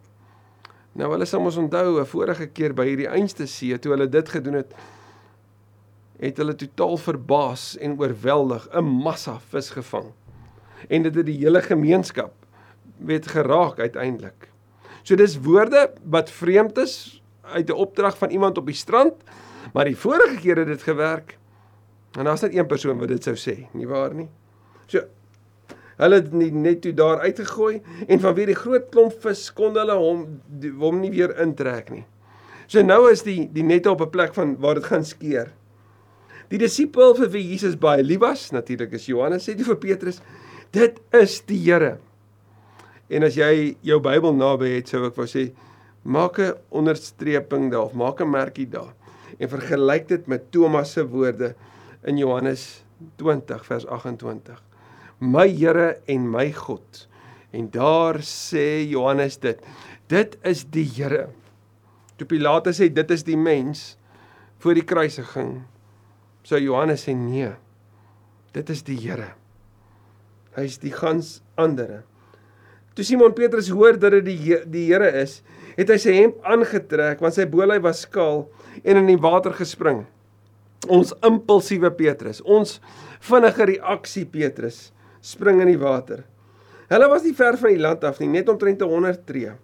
Nou 0.94 1.10
hulle 1.10 1.26
sal 1.26 1.42
ons 1.42 1.58
onthou 1.58 2.00
'n 2.00 2.06
vorige 2.06 2.46
keer 2.46 2.72
by 2.72 2.86
hierdie 2.86 3.10
einste 3.10 3.46
see 3.46 3.78
toe 3.78 3.92
hulle 3.92 4.06
dit 4.06 4.28
gedoen 4.28 4.54
het, 4.62 4.74
het 6.24 6.40
hulle 6.40 6.54
totaal 6.56 6.96
verbaas 6.96 7.74
en 7.76 7.98
oorweldig 8.00 8.68
'n 8.72 8.84
massa 8.84 9.38
vis 9.52 9.70
gevang. 9.70 10.12
En 10.88 11.02
dit 11.02 11.14
het 11.14 11.26
die 11.26 11.38
hele 11.38 11.62
gemeenskap 11.62 12.32
weet 12.98 13.26
geraak 13.26 13.78
uiteindelik. 13.78 14.48
So 15.02 15.16
dis 15.16 15.40
woorde 15.40 15.92
wat 16.04 16.30
vreemd 16.30 16.78
is 16.78 17.22
uit 17.42 17.68
'n 17.68 17.72
opdrag 17.76 18.18
van 18.18 18.30
iemand 18.30 18.58
op 18.58 18.66
die 18.66 18.74
strand, 18.74 19.14
maar 19.72 19.84
die 19.84 19.96
vorige 19.96 20.40
keer 20.40 20.56
het 20.56 20.66
dit 20.66 20.82
gewerk. 20.82 21.38
En 22.18 22.24
daar's 22.24 22.40
net 22.40 22.54
een 22.54 22.66
persoon 22.66 22.98
wat 22.98 23.08
dit 23.08 23.22
sou 23.22 23.36
sê, 23.36 23.66
nie 23.72 23.86
waar 23.86 24.14
nie? 24.14 24.28
So 24.86 25.00
hulle 25.96 26.14
het 26.14 26.32
nie 26.32 26.50
net 26.50 26.80
toe 26.80 26.94
daar 26.94 27.20
uitgegooi 27.20 27.82
en 28.08 28.20
vanweer 28.20 28.46
die 28.46 28.58
groot 28.58 28.88
klomp 28.90 29.12
vis 29.22 29.52
kon 29.52 29.76
hulle 29.76 29.94
hom 29.94 30.40
hom 30.78 31.00
nie 31.00 31.10
weer 31.10 31.38
intrek 31.40 31.90
nie. 31.90 32.04
So 32.66 32.82
nou 32.82 33.10
is 33.10 33.22
die 33.22 33.48
die 33.52 33.62
nette 33.62 33.90
op 33.90 34.00
'n 34.00 34.10
plek 34.10 34.34
van 34.34 34.56
waar 34.58 34.74
dit 34.74 34.84
gaan 34.84 35.04
skeer. 35.04 35.52
Die 36.54 36.60
disipel 36.62 37.16
vir 37.18 37.32
wie 37.32 37.48
Jesus 37.48 37.74
baie 37.74 38.04
lief 38.06 38.20
was, 38.22 38.52
natuurlik 38.54 38.92
is 38.94 39.08
Johannes, 39.10 39.42
sê 39.42 39.56
dit 39.58 39.66
vir 39.66 39.78
Petrus, 39.82 40.20
dit 40.70 41.00
is 41.18 41.40
die 41.48 41.58
Here. 41.64 41.96
En 43.10 43.26
as 43.26 43.34
jy 43.34 43.74
jou 43.82 43.98
Bybel 43.98 44.36
naby 44.38 44.76
het, 44.76 44.92
sou 44.92 45.00
ek 45.08 45.18
wou 45.18 45.26
sê 45.26 45.48
maak 46.06 46.38
'n 46.38 46.54
onderstreping 46.70 47.72
daar 47.72 47.90
of 47.90 47.98
maak 47.98 48.20
'n 48.20 48.30
merkie 48.30 48.70
daar 48.70 48.94
en 49.40 49.48
vergelyk 49.48 50.06
dit 50.08 50.28
met 50.28 50.52
Thomas 50.52 50.92
se 50.92 51.02
woorde 51.02 51.56
in 52.06 52.18
Johannes 52.18 52.84
20 53.16 53.66
vers 53.66 53.86
28. 53.86 54.62
My 55.18 55.48
Here 55.48 55.98
en 56.06 56.30
my 56.30 56.52
God. 56.52 57.08
En 57.50 57.68
daar 57.70 58.22
sê 58.22 58.86
Johannes 58.86 59.38
dit. 59.38 59.58
Dit 60.06 60.38
is 60.44 60.64
die 60.64 60.86
Here. 60.86 61.30
Toe 62.16 62.26
Pilate 62.26 62.70
sê 62.70 62.92
dit 62.92 63.10
is 63.10 63.24
die 63.24 63.36
mens 63.36 63.96
voor 64.58 64.74
die 64.74 64.84
kruisiging, 64.84 65.64
sê 66.44 66.60
Johannes 66.62 67.06
sê 67.06 67.14
nee. 67.16 67.52
Dit 68.54 68.70
is 68.70 68.84
die 68.86 68.98
Here. 69.00 69.32
Hy 70.54 70.66
is 70.68 70.78
die 70.78 70.92
gans 70.94 71.40
andere. 71.58 72.04
Toe 72.94 73.02
Simon 73.06 73.34
Petrus 73.34 73.72
hoor 73.74 73.96
dat 73.98 74.14
dit 74.14 74.28
die 74.28 74.58
die 74.70 74.84
Here 74.92 75.10
is, 75.24 75.40
het 75.74 75.90
hy 75.90 75.96
sy 75.98 76.14
hemp 76.20 76.42
aangetrek 76.46 77.22
want 77.24 77.34
sy 77.34 77.46
bolhy 77.50 77.80
was 77.82 78.04
skaal 78.06 78.44
en 78.84 79.00
in 79.00 79.10
die 79.10 79.18
water 79.20 79.54
gespring. 79.56 80.04
Ons 80.92 81.14
impulsiewe 81.24 81.90
Petrus, 81.96 82.42
ons 82.44 82.76
vinnige 83.24 83.66
reaksie 83.72 84.26
Petrus, 84.28 84.92
spring 85.24 85.62
in 85.64 85.72
die 85.72 85.80
water. 85.80 86.22
Hulle 86.92 87.08
was 87.10 87.24
nie 87.24 87.34
ver 87.34 87.56
van 87.58 87.72
die 87.72 87.80
land 87.80 88.04
af 88.04 88.20
nie, 88.20 88.28
net 88.30 88.50
omtrent 88.52 88.84
100 88.84 89.24
tree. 89.26 89.54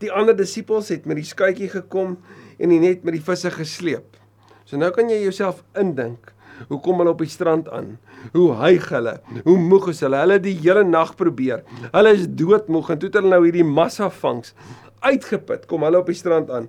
Die 0.00 0.10
ander 0.10 0.34
disippels 0.34 0.90
het 0.90 1.04
met 1.06 1.20
die 1.20 1.28
skuitjie 1.28 1.68
gekom 1.70 2.16
en 2.58 2.72
die 2.72 2.80
net 2.82 3.04
met 3.04 3.14
die 3.14 3.22
visse 3.22 3.52
gesleep. 3.54 4.16
So 4.64 4.76
nou 4.76 4.90
kan 4.90 5.10
jy 5.10 5.22
jouself 5.22 5.62
indink, 5.76 6.32
hoe 6.68 6.80
kom 6.80 6.98
hulle 7.02 7.10
op 7.10 7.18
die 7.18 7.28
strand 7.28 7.68
aan? 7.68 7.98
Hoe 8.32 8.54
hyg 8.62 8.88
hulle? 8.94 9.18
Hoe 9.44 9.58
moeg 9.58 9.88
is 9.88 10.00
hulle? 10.00 10.16
Hulle 10.22 10.38
het 10.38 10.46
die 10.46 10.56
hele 10.62 10.84
nag 10.84 11.16
probeer. 11.16 11.64
Hulle 11.92 12.14
is 12.14 12.28
doodmoeg 12.28 12.90
en 12.90 12.98
toe 12.98 13.08
het 13.10 13.18
hulle 13.18 13.28
nou 13.34 13.42
hierdie 13.44 13.66
massa 13.66 14.08
vangs 14.08 14.54
uitgeput 15.04 15.66
kom 15.68 15.84
hulle 15.86 16.00
op 16.00 16.10
die 16.10 16.18
strand 16.18 16.50
aan. 16.52 16.68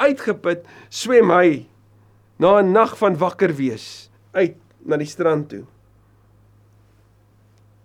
Uitgeput 0.00 0.64
swem 0.88 1.32
hy 1.34 1.66
na 2.40 2.60
'n 2.60 2.72
nag 2.72 2.96
van 2.98 3.18
wakker 3.18 3.54
wees 3.54 4.10
uit 4.32 4.56
na 4.84 4.96
die 4.96 5.06
strand 5.06 5.48
toe. 5.48 5.64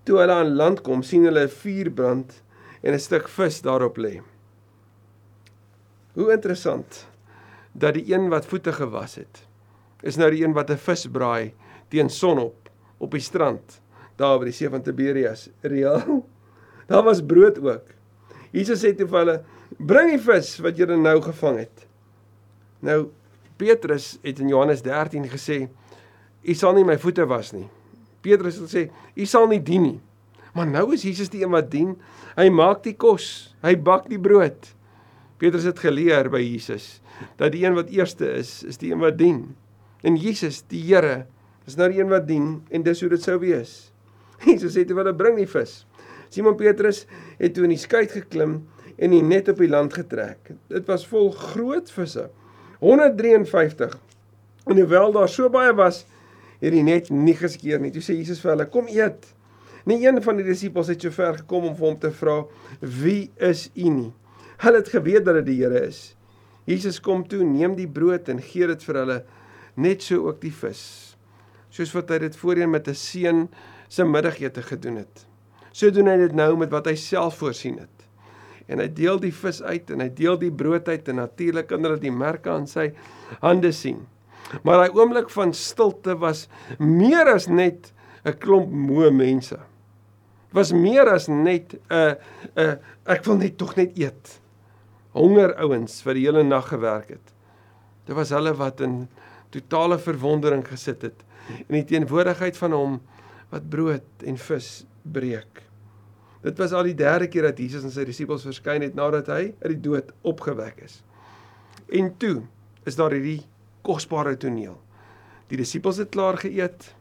Toe 0.05 0.17
hulle 0.19 0.33
aan 0.33 0.55
land 0.55 0.81
kom, 0.81 1.03
sien 1.03 1.23
hulle 1.23 1.43
'n 1.43 1.55
vuur 1.61 1.91
brand 1.91 2.43
en 2.81 2.93
'n 2.93 2.99
stuk 2.99 3.27
vis 3.27 3.61
daarop 3.61 3.97
lê. 3.97 4.21
Hoe 6.13 6.31
interessant 6.31 7.07
dat 7.73 7.93
die 7.93 8.13
een 8.13 8.29
wat 8.29 8.45
voete 8.45 8.73
gewas 8.73 9.15
het, 9.15 9.47
is 10.01 10.17
nou 10.17 10.29
die 10.31 10.43
een 10.43 10.53
wat 10.53 10.69
'n 10.71 10.77
vis 10.77 11.07
braai 11.07 11.53
teen 11.89 12.09
sonop 12.09 12.69
op 12.97 13.11
die 13.11 13.21
strand 13.21 13.81
daar 14.19 14.39
by 14.39 14.49
die 14.49 14.55
see 14.55 14.69
van 14.69 14.83
Tiberias. 14.83 15.47
Reël. 15.61 16.25
Daar 16.89 17.03
was 17.03 17.21
brood 17.21 17.59
ook. 17.61 17.93
Jesus 18.51 18.81
sê 18.83 18.95
toe 18.97 19.07
vir 19.07 19.19
hulle: 19.19 19.37
"Bring 19.77 20.09
die 20.15 20.21
vis 20.21 20.57
wat 20.65 20.77
julle 20.77 20.97
nou 20.97 21.19
gevang 21.21 21.59
het." 21.61 21.85
Nou 22.81 23.11
Petrus 23.57 24.17
het 24.23 24.39
in 24.39 24.49
Johannes 24.49 24.81
13 24.81 25.29
gesê: 25.29 25.67
"U 26.43 26.53
sal 26.53 26.73
nie 26.73 26.83
my 26.83 26.97
voete 26.97 27.27
was 27.29 27.53
nie." 27.53 27.67
Petrus 28.21 28.57
het 28.57 28.69
gesê: 28.69 28.89
"U 29.15 29.25
sal 29.25 29.47
nie 29.47 29.61
dien 29.61 29.81
nie." 29.81 29.99
Maar 30.53 30.67
nou 30.67 30.93
is 30.93 31.05
Jesus 31.05 31.29
die 31.29 31.43
een 31.43 31.53
wat 31.53 31.69
dien. 31.71 31.95
Hy 32.35 32.49
maak 32.49 32.83
die 32.83 32.95
kos, 32.97 33.55
hy 33.61 33.75
bak 33.77 34.09
die 34.09 34.19
brood. 34.19 34.73
Petrus 35.37 35.63
het 35.63 35.79
geleer 35.79 36.29
by 36.29 36.41
Jesus 36.41 37.01
dat 37.37 37.51
die 37.51 37.65
een 37.65 37.75
wat 37.75 37.89
eerste 37.91 38.27
is, 38.31 38.63
is 38.63 38.77
die 38.77 38.91
een 38.91 38.99
wat 38.99 39.17
dien. 39.17 39.55
En 40.01 40.15
Jesus, 40.15 40.61
die 40.71 40.81
Here, 40.87 41.25
is 41.67 41.77
nou 41.79 41.89
die 41.91 41.99
een 41.99 42.11
wat 42.11 42.27
dien 42.27 42.59
en 42.71 42.83
dis 42.85 43.01
hoe 43.03 43.11
dit 43.11 43.23
sou 43.23 43.37
wees. 43.41 43.91
Jesus 44.47 44.75
sê 44.77 44.85
toe 44.87 44.97
hulle 44.99 45.13
bring 45.17 45.37
die 45.39 45.49
vis. 45.49 45.83
Simon 46.31 46.55
Petrus 46.59 47.03
het 47.39 47.55
toe 47.55 47.65
in 47.65 47.73
die 47.73 47.81
skei 47.81 48.05
geklim 48.09 48.61
en 48.99 49.15
die 49.15 49.23
net 49.25 49.49
op 49.51 49.59
die 49.61 49.71
land 49.71 49.95
getrek. 49.97 50.53
Dit 50.71 50.87
was 50.89 51.07
vol 51.09 51.31
groot 51.35 51.89
visse. 51.91 52.27
153. 52.79 53.97
En 54.69 54.77
hoewel 54.79 55.11
daar 55.15 55.31
so 55.31 55.49
baie 55.51 55.73
was, 55.75 56.05
het 56.59 56.73
die 56.75 56.83
net 56.85 57.09
nie 57.11 57.35
geskeer 57.35 57.81
nie. 57.81 57.91
Toe 57.95 58.03
sê 58.03 58.15
Jesus 58.19 58.41
vir 58.43 58.53
hulle: 58.53 58.69
"Kom 58.71 58.87
eet." 58.91 59.27
Nie 59.87 60.03
een 60.05 60.21
van 60.21 60.37
die 60.37 60.45
disippels 60.45 60.91
het 60.91 61.01
so 61.01 61.11
ver 61.11 61.39
gekom 61.39 61.69
om 61.71 61.75
vir 61.75 61.87
hom 61.87 61.99
te 61.99 62.11
vra: 62.11 62.43
"Wie 62.79 63.31
is 63.35 63.69
u 63.75 63.89
nie?" 63.89 64.13
Hulle 64.59 64.81
het 64.83 64.89
geweet 64.91 65.25
dat 65.25 65.39
dit 65.39 65.45
die 65.45 65.59
Here 65.63 65.87
is. 65.87 66.15
Jesus 66.65 66.99
kom 66.99 67.23
toe, 67.27 67.43
neem 67.43 67.75
die 67.75 67.87
brood 67.87 68.29
en 68.29 68.41
gee 68.41 68.67
dit 68.67 68.83
vir 68.83 68.95
hulle, 68.95 69.23
net 69.79 70.03
so 70.03 70.27
ook 70.27 70.41
die 70.43 70.53
vis. 70.53 70.83
Soos 71.69 71.93
wat 71.95 72.11
hy 72.13 72.19
dit 72.25 72.35
voorheen 72.35 72.71
met 72.71 72.87
'n 72.87 72.95
seun 72.95 73.47
se 73.87 74.03
middagete 74.03 74.61
gedoen 74.61 74.95
het. 74.95 75.25
So 75.71 75.89
doen 75.91 76.07
hy 76.07 76.17
dit 76.17 76.35
nou 76.35 76.57
met 76.57 76.69
wat 76.69 76.85
hy 76.85 76.95
self 76.95 77.37
voorsien 77.37 77.79
het 77.79 77.99
en 78.69 78.81
hy 78.83 78.87
deel 78.93 79.19
die 79.21 79.33
vis 79.33 79.61
uit 79.65 79.89
en 79.93 80.03
hy 80.03 80.09
deel 80.13 80.37
die 80.41 80.51
brood 80.53 80.87
uit 80.89 81.07
en 81.09 81.19
natuurlik 81.23 81.69
kan 81.71 81.85
hulle 81.85 81.99
die 82.01 82.13
merke 82.13 82.51
aan 82.53 82.67
sy 82.69 82.91
hande 83.41 83.71
sien. 83.73 84.03
Maar 84.63 84.83
daai 84.83 84.97
oomblik 84.97 85.29
van 85.33 85.53
stilte 85.57 86.15
was 86.21 86.47
meer 86.77 87.29
as 87.33 87.47
net 87.47 87.91
'n 88.25 88.37
klomp 88.37 88.69
moe 88.69 89.11
mense. 89.11 89.55
Dit 89.55 90.55
was 90.57 90.71
meer 90.71 91.09
as 91.09 91.27
net 91.27 91.75
'n 91.89 92.17
'n 92.55 92.79
ek 93.05 93.25
wil 93.25 93.37
net 93.37 93.57
tog 93.57 93.75
net 93.75 93.97
eet. 93.97 94.39
Honger 95.13 95.55
ouens 95.55 96.03
wat 96.05 96.15
die 96.15 96.25
hele 96.25 96.43
nag 96.43 96.67
gewerk 96.67 97.09
het. 97.09 97.33
Dit 98.05 98.15
was 98.15 98.29
hulle 98.29 98.53
wat 98.53 98.81
in 98.81 99.07
totale 99.53 99.97
verwondering 100.01 100.65
gesit 100.67 101.01
het 101.07 101.25
in 101.67 101.79
die 101.79 101.87
teenwoordigheid 101.89 102.57
van 102.57 102.75
hom 102.75 102.99
wat 103.49 103.69
brood 103.69 104.25
en 104.25 104.37
vis 104.37 104.69
breek. 105.01 105.63
Dit 106.43 106.59
was 106.61 106.71
al 106.71 106.87
die 106.87 106.95
derde 106.95 107.27
keer 107.27 107.49
dat 107.49 107.59
Jesus 107.59 107.83
aan 107.83 107.93
sy 107.93 108.05
disippels 108.07 108.45
verskyn 108.47 108.85
het 108.85 108.95
nadat 108.95 109.27
hy 109.33 109.49
uit 109.59 109.71
die 109.73 109.81
dood 109.89 110.13
opgewek 110.27 110.83
is. 110.85 111.01
En 111.91 112.13
toe 112.21 112.43
is 112.87 112.95
daar 112.95 113.15
hierdie 113.15 113.41
kosbare 113.83 114.37
toneel. 114.39 114.77
Die 115.49 115.57
disippels 115.59 115.99
het 115.99 116.13
klaar 116.13 116.37
geëet, 116.39 116.91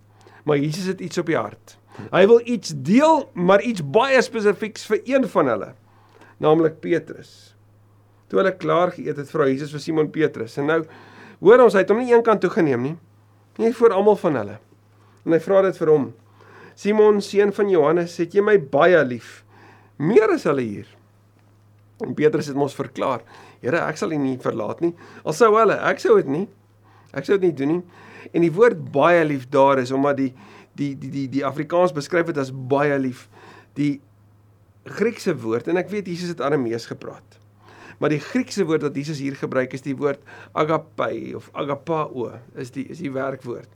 maar 0.48 0.58
Jesus 0.58 0.88
het 0.88 1.04
iets 1.04 1.20
op 1.20 1.28
die 1.28 1.36
hart. 1.38 1.76
Hy 2.12 2.24
wil 2.30 2.40
iets 2.46 2.72
deel, 2.86 3.26
maar 3.34 3.62
iets 3.62 3.82
baie 3.82 4.20
spesifieks 4.22 4.86
vir 4.88 5.02
een 5.04 5.28
van 5.28 5.50
hulle, 5.52 5.70
naamlik 6.42 6.78
Petrus. 6.82 7.32
Toe 8.28 8.40
hulle 8.40 8.54
klaar 8.56 8.92
geëet 8.94 9.18
het, 9.18 9.30
vra 9.32 9.48
Jesus 9.48 9.72
vir 9.74 9.82
Simon 9.82 10.10
Petrus. 10.14 10.56
En 10.60 10.68
nou 10.70 10.82
hoor 11.40 11.64
ons 11.64 11.76
hy 11.76 11.84
het 11.84 11.92
hom 11.92 12.00
nie 12.02 12.12
eenkant 12.12 12.42
toe 12.42 12.50
geneem 12.52 12.82
nie, 12.82 12.96
nie 13.58 13.72
vir 13.74 13.94
almal 13.94 14.18
van 14.20 14.38
hulle. 14.40 14.58
En 15.26 15.34
hy 15.34 15.40
vra 15.42 15.62
dit 15.66 15.78
vir 15.78 15.92
hom. 15.92 16.08
Simon 16.78 17.20
seun 17.24 17.52
van 17.54 17.70
Johannes, 17.72 18.16
het 18.22 18.34
jy 18.34 18.44
my 18.44 18.56
baie 18.72 19.00
lief? 19.06 19.42
Meer 19.98 20.30
as 20.34 20.46
hulle 20.46 20.62
hier. 20.62 20.90
En 22.04 22.14
Petrus 22.14 22.46
het 22.46 22.58
mos 22.58 22.76
verklaar: 22.78 23.24
"Here, 23.60 23.80
ek 23.82 23.96
sal 23.98 24.12
U 24.12 24.18
nie 24.18 24.38
verlaat 24.38 24.80
nie. 24.80 24.94
Al 25.24 25.32
sou 25.32 25.50
hulle, 25.56 25.74
ek 25.74 25.98
sou 25.98 26.16
dit 26.16 26.28
nie. 26.30 26.48
Ek 27.12 27.24
sou 27.24 27.38
dit 27.38 27.48
nie 27.48 27.56
doen 27.56 27.68
nie." 27.68 27.82
En 28.32 28.42
die 28.42 28.52
woord 28.52 28.92
baie 28.92 29.24
lief 29.24 29.48
daar 29.50 29.78
is 29.78 29.90
omdat 29.90 30.16
die 30.16 30.34
die 30.78 30.94
die 30.94 31.10
die 31.10 31.28
die 31.28 31.44
Afrikaans 31.44 31.92
beskryf 31.92 32.26
dit 32.26 32.38
as 32.38 32.52
baie 32.52 32.98
lief. 32.98 33.28
Die 33.74 34.00
Griekse 34.84 35.34
woord 35.36 35.68
en 35.68 35.76
ek 35.76 35.90
weet 35.90 36.06
Jesus 36.06 36.28
het 36.28 36.40
Aramees 36.40 36.86
gepraat. 36.86 37.37
Maar 37.98 38.14
die 38.14 38.22
Griekse 38.22 38.64
woord 38.64 38.86
wat 38.86 38.96
Jesus 38.96 39.18
hier 39.18 39.36
gebruik 39.36 39.72
is 39.74 39.82
die 39.82 39.96
woord 39.98 40.22
agape 40.52 41.36
of 41.36 41.50
agapao 41.52 42.30
is 42.54 42.70
die 42.74 42.86
is 42.92 43.02
die 43.02 43.12
werkwoord 43.12 43.70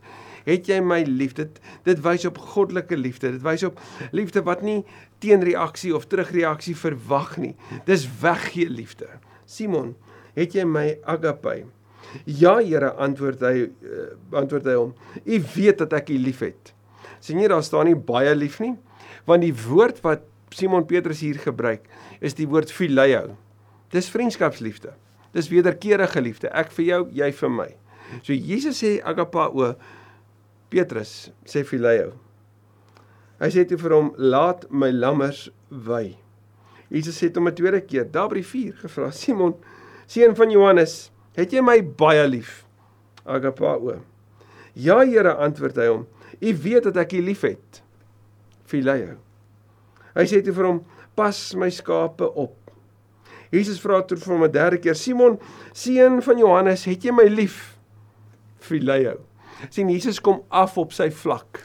het 0.46 0.68
jy 0.70 0.78
my 0.84 1.02
lief. 1.06 1.34
Dit 1.38 1.60
dit 1.86 2.00
wys 2.04 2.26
op 2.28 2.40
goddelike 2.52 2.96
liefde. 2.98 3.32
Dit 3.36 3.44
wys 3.46 3.64
op 3.66 3.80
liefde 4.14 4.44
wat 4.46 4.64
nie 4.66 4.82
teenreaksie 5.22 5.92
of 5.96 6.08
terugreaksie 6.10 6.74
verwag 6.78 7.36
nie. 7.42 7.54
Dis 7.88 8.06
weggee 8.22 8.70
liefde. 8.70 9.08
Simon, 9.46 9.94
het 10.38 10.56
jy 10.56 10.66
my 10.66 10.86
agape? 11.08 11.62
Ja, 12.26 12.58
Here, 12.60 12.92
antwoord 13.00 13.40
hy 13.46 13.54
uh, 13.64 14.08
antwoord 14.36 14.66
hy 14.68 14.76
hom. 14.76 14.94
U 15.24 15.38
weet 15.54 15.80
dat 15.84 15.94
ek 16.02 16.12
u 16.12 16.18
liefhet. 16.20 16.74
sien 17.22 17.38
jy 17.38 17.46
daar 17.46 17.62
staan 17.62 17.86
nie 17.86 17.94
baie 17.94 18.32
lief 18.34 18.56
nie, 18.58 18.72
want 19.30 19.44
die 19.44 19.52
woord 19.54 20.00
wat 20.02 20.24
Simon 20.50 20.82
Petrus 20.90 21.20
hier 21.22 21.38
gebruik 21.38 21.84
is 22.18 22.34
die 22.34 22.48
woord 22.50 22.72
phileo. 22.74 23.36
Dis 23.92 24.10
vriendskapsliefde. 24.10 24.94
Dis 25.32 25.48
wederkerige 25.52 26.20
liefde. 26.20 26.48
Ek 26.48 26.72
vir 26.72 26.84
jou, 26.84 27.02
jy 27.12 27.30
vir 27.32 27.52
my. 27.52 27.68
So 28.22 28.32
Jesus 28.32 28.80
sê 28.82 28.98
agapao 29.04 29.74
Petrus 30.72 31.30
sê 31.44 31.64
Fileo. 31.68 32.14
Hy 33.42 33.48
sê 33.52 33.64
toe 33.68 33.76
vir 33.80 33.92
hom: 33.96 34.12
"Laat 34.16 34.64
my 34.70 34.90
lammers 34.92 35.50
wy." 35.68 36.16
Jesus 36.88 37.18
sê 37.20 37.28
hom 37.34 37.48
'n 37.48 37.54
tweede 37.54 37.80
keer, 37.80 38.04
daar 38.04 38.28
by 38.28 38.40
die 38.40 38.48
vuur, 38.52 38.72
gevra: 38.80 39.10
"Simon, 39.10 39.54
seun 40.06 40.34
van 40.34 40.50
Johannes, 40.50 41.10
het 41.36 41.52
jy 41.52 41.60
my 41.60 41.80
baie 41.82 42.26
lief?" 42.28 42.64
Agapao. 43.26 44.00
"Ja, 44.74 45.04
Here," 45.04 45.34
antwoord 45.34 45.76
hy 45.76 45.86
hom. 45.86 46.06
"U 46.40 46.56
weet 46.56 46.84
dat 46.84 46.96
ek 46.96 47.12
u 47.12 47.20
liefhet." 47.20 47.82
Fileo. 48.64 49.18
Hy 50.14 50.24
sê 50.24 50.42
toe 50.42 50.52
vir 50.52 50.66
hom: 50.66 50.84
"Pas 51.14 51.54
my 51.54 51.68
skape 51.70 52.34
op." 52.34 52.61
Jesus 53.52 53.80
vra 53.80 54.00
toe 54.02 54.16
vir 54.16 54.32
hom 54.32 54.44
'n 54.44 54.52
derde 54.52 54.78
keer: 54.78 54.94
"Simon, 54.94 55.38
seun 55.72 56.22
van 56.22 56.38
Johannes, 56.38 56.84
het 56.84 57.04
jy 57.04 57.12
my 57.12 57.28
lief?" 57.28 57.76
Fileo 58.58 59.18
sien 59.70 59.90
Jesus 59.92 60.20
kom 60.20 60.42
af 60.50 60.78
op 60.80 60.94
sy 60.96 61.10
vlak. 61.14 61.62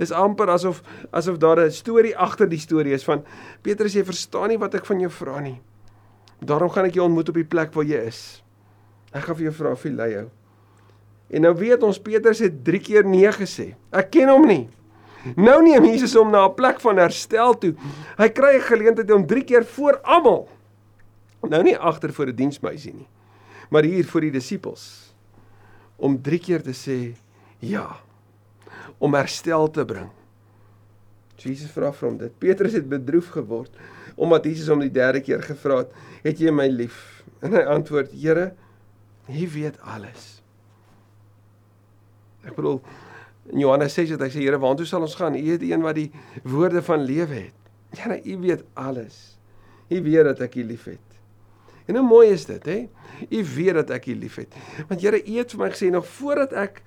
Dis 0.00 0.12
amper 0.16 0.50
asof 0.52 0.82
asof 1.12 1.38
daar 1.38 1.60
'n 1.60 1.70
storie 1.70 2.16
agter 2.16 2.48
die 2.48 2.58
storie 2.58 2.92
is 2.92 3.04
van 3.04 3.24
Petrus 3.62 3.94
jy 3.94 4.04
verstaan 4.04 4.48
nie 4.48 4.58
wat 4.58 4.74
ek 4.74 4.86
van 4.86 5.00
jou 5.00 5.10
vra 5.10 5.40
nie. 5.40 5.60
Daarom 6.40 6.70
gaan 6.70 6.86
ek 6.86 6.94
jou 6.94 7.04
ontmoet 7.04 7.28
op 7.28 7.34
die 7.34 7.44
plek 7.44 7.72
waar 7.74 7.84
jy 7.84 8.06
is. 8.06 8.42
Ek 9.12 9.22
gaan 9.22 9.36
vir 9.36 9.44
jou 9.44 9.52
vra 9.52 9.76
vir 9.76 10.10
jou. 10.10 10.28
En 11.30 11.42
nou 11.42 11.54
weet 11.54 11.82
ons 11.82 11.98
Petrus 11.98 12.38
het 12.38 12.64
3 12.64 12.80
keer 12.80 13.04
nee 13.04 13.30
gesê. 13.32 13.74
Ek 13.92 14.10
ken 14.10 14.28
hom 14.28 14.46
nie. 14.46 14.68
Nou 15.36 15.62
neem 15.62 15.84
Jesus 15.84 16.14
hom 16.14 16.30
na 16.30 16.46
'n 16.46 16.54
plek 16.54 16.80
van 16.80 16.96
herstel 16.96 17.58
toe. 17.58 17.74
Hy 18.16 18.28
kry 18.28 18.56
'n 18.56 18.60
geleentheid 18.60 19.10
om 19.10 19.26
3 19.26 19.44
keer 19.44 19.64
voor 19.64 20.00
almal. 20.02 20.48
Nou 21.48 21.62
nie 21.62 21.76
agter 21.76 22.12
voor 22.12 22.26
'n 22.26 22.34
die 22.34 22.44
diensmeisie 22.44 22.94
nie, 22.94 23.08
maar 23.70 23.82
hier 23.82 24.04
voor 24.04 24.20
die 24.20 24.30
disippels 24.30 25.14
om 25.96 26.22
3 26.22 26.38
keer 26.38 26.62
te 26.62 26.72
sê 26.72 27.16
Ja. 27.60 28.00
Om 28.98 29.14
herstel 29.14 29.70
te 29.70 29.84
bring. 29.84 30.10
Jesus 31.40 31.70
vra 31.72 31.92
vir 31.92 32.08
hom 32.08 32.18
dit. 32.20 32.32
Petrus 32.38 32.76
het 32.76 32.88
bedroef 32.88 33.28
geword 33.36 33.76
omdat 34.20 34.44
Jesus 34.44 34.68
hom 34.68 34.82
die 34.82 34.92
derde 34.92 35.22
keer 35.24 35.40
gevra 35.40 35.78
het, 35.78 35.92
"Het 36.22 36.38
jy 36.38 36.50
my 36.50 36.66
lief?" 36.68 37.24
En 37.40 37.52
hy 37.52 37.62
antwoord, 37.62 38.12
"Here, 38.12 38.54
U 39.28 39.48
weet 39.48 39.80
alles." 39.80 40.42
Ek 42.44 42.54
bedoel 42.54 42.82
in 43.52 43.58
Johannes 43.58 43.94
6 43.94 44.10
het 44.10 44.20
hy 44.20 44.28
sê, 44.28 44.42
"Here, 44.42 44.58
waartoe 44.58 44.86
sal 44.86 45.00
ons 45.00 45.14
gaan? 45.14 45.34
U 45.34 45.38
is 45.38 45.58
die 45.58 45.72
een 45.72 45.80
wat 45.80 45.94
die 45.94 46.10
woorde 46.42 46.82
van 46.82 47.00
lewe 47.00 47.34
het." 47.34 47.54
Here, 47.96 48.20
U 48.24 48.36
weet 48.38 48.64
alles. 48.74 49.38
U 49.88 50.02
weet 50.02 50.24
dat 50.24 50.40
ek 50.40 50.54
U 50.54 50.64
liefhet. 50.64 51.09
En 51.90 51.98
hoe 51.98 52.06
mooi 52.06 52.28
is 52.30 52.46
dit, 52.46 52.66
hè? 52.70 52.78
U 53.28 53.44
weet 53.54 53.74
dat 53.82 53.90
ek 53.98 54.06
U 54.12 54.16
liefhet. 54.16 54.54
Want 54.88 55.02
Here, 55.02 55.18
U 55.18 55.38
het 55.40 55.54
vir 55.54 55.60
my 55.64 55.70
gesê 55.74 55.90
nog 55.90 56.06
voordat 56.06 56.54
ek 56.56 56.82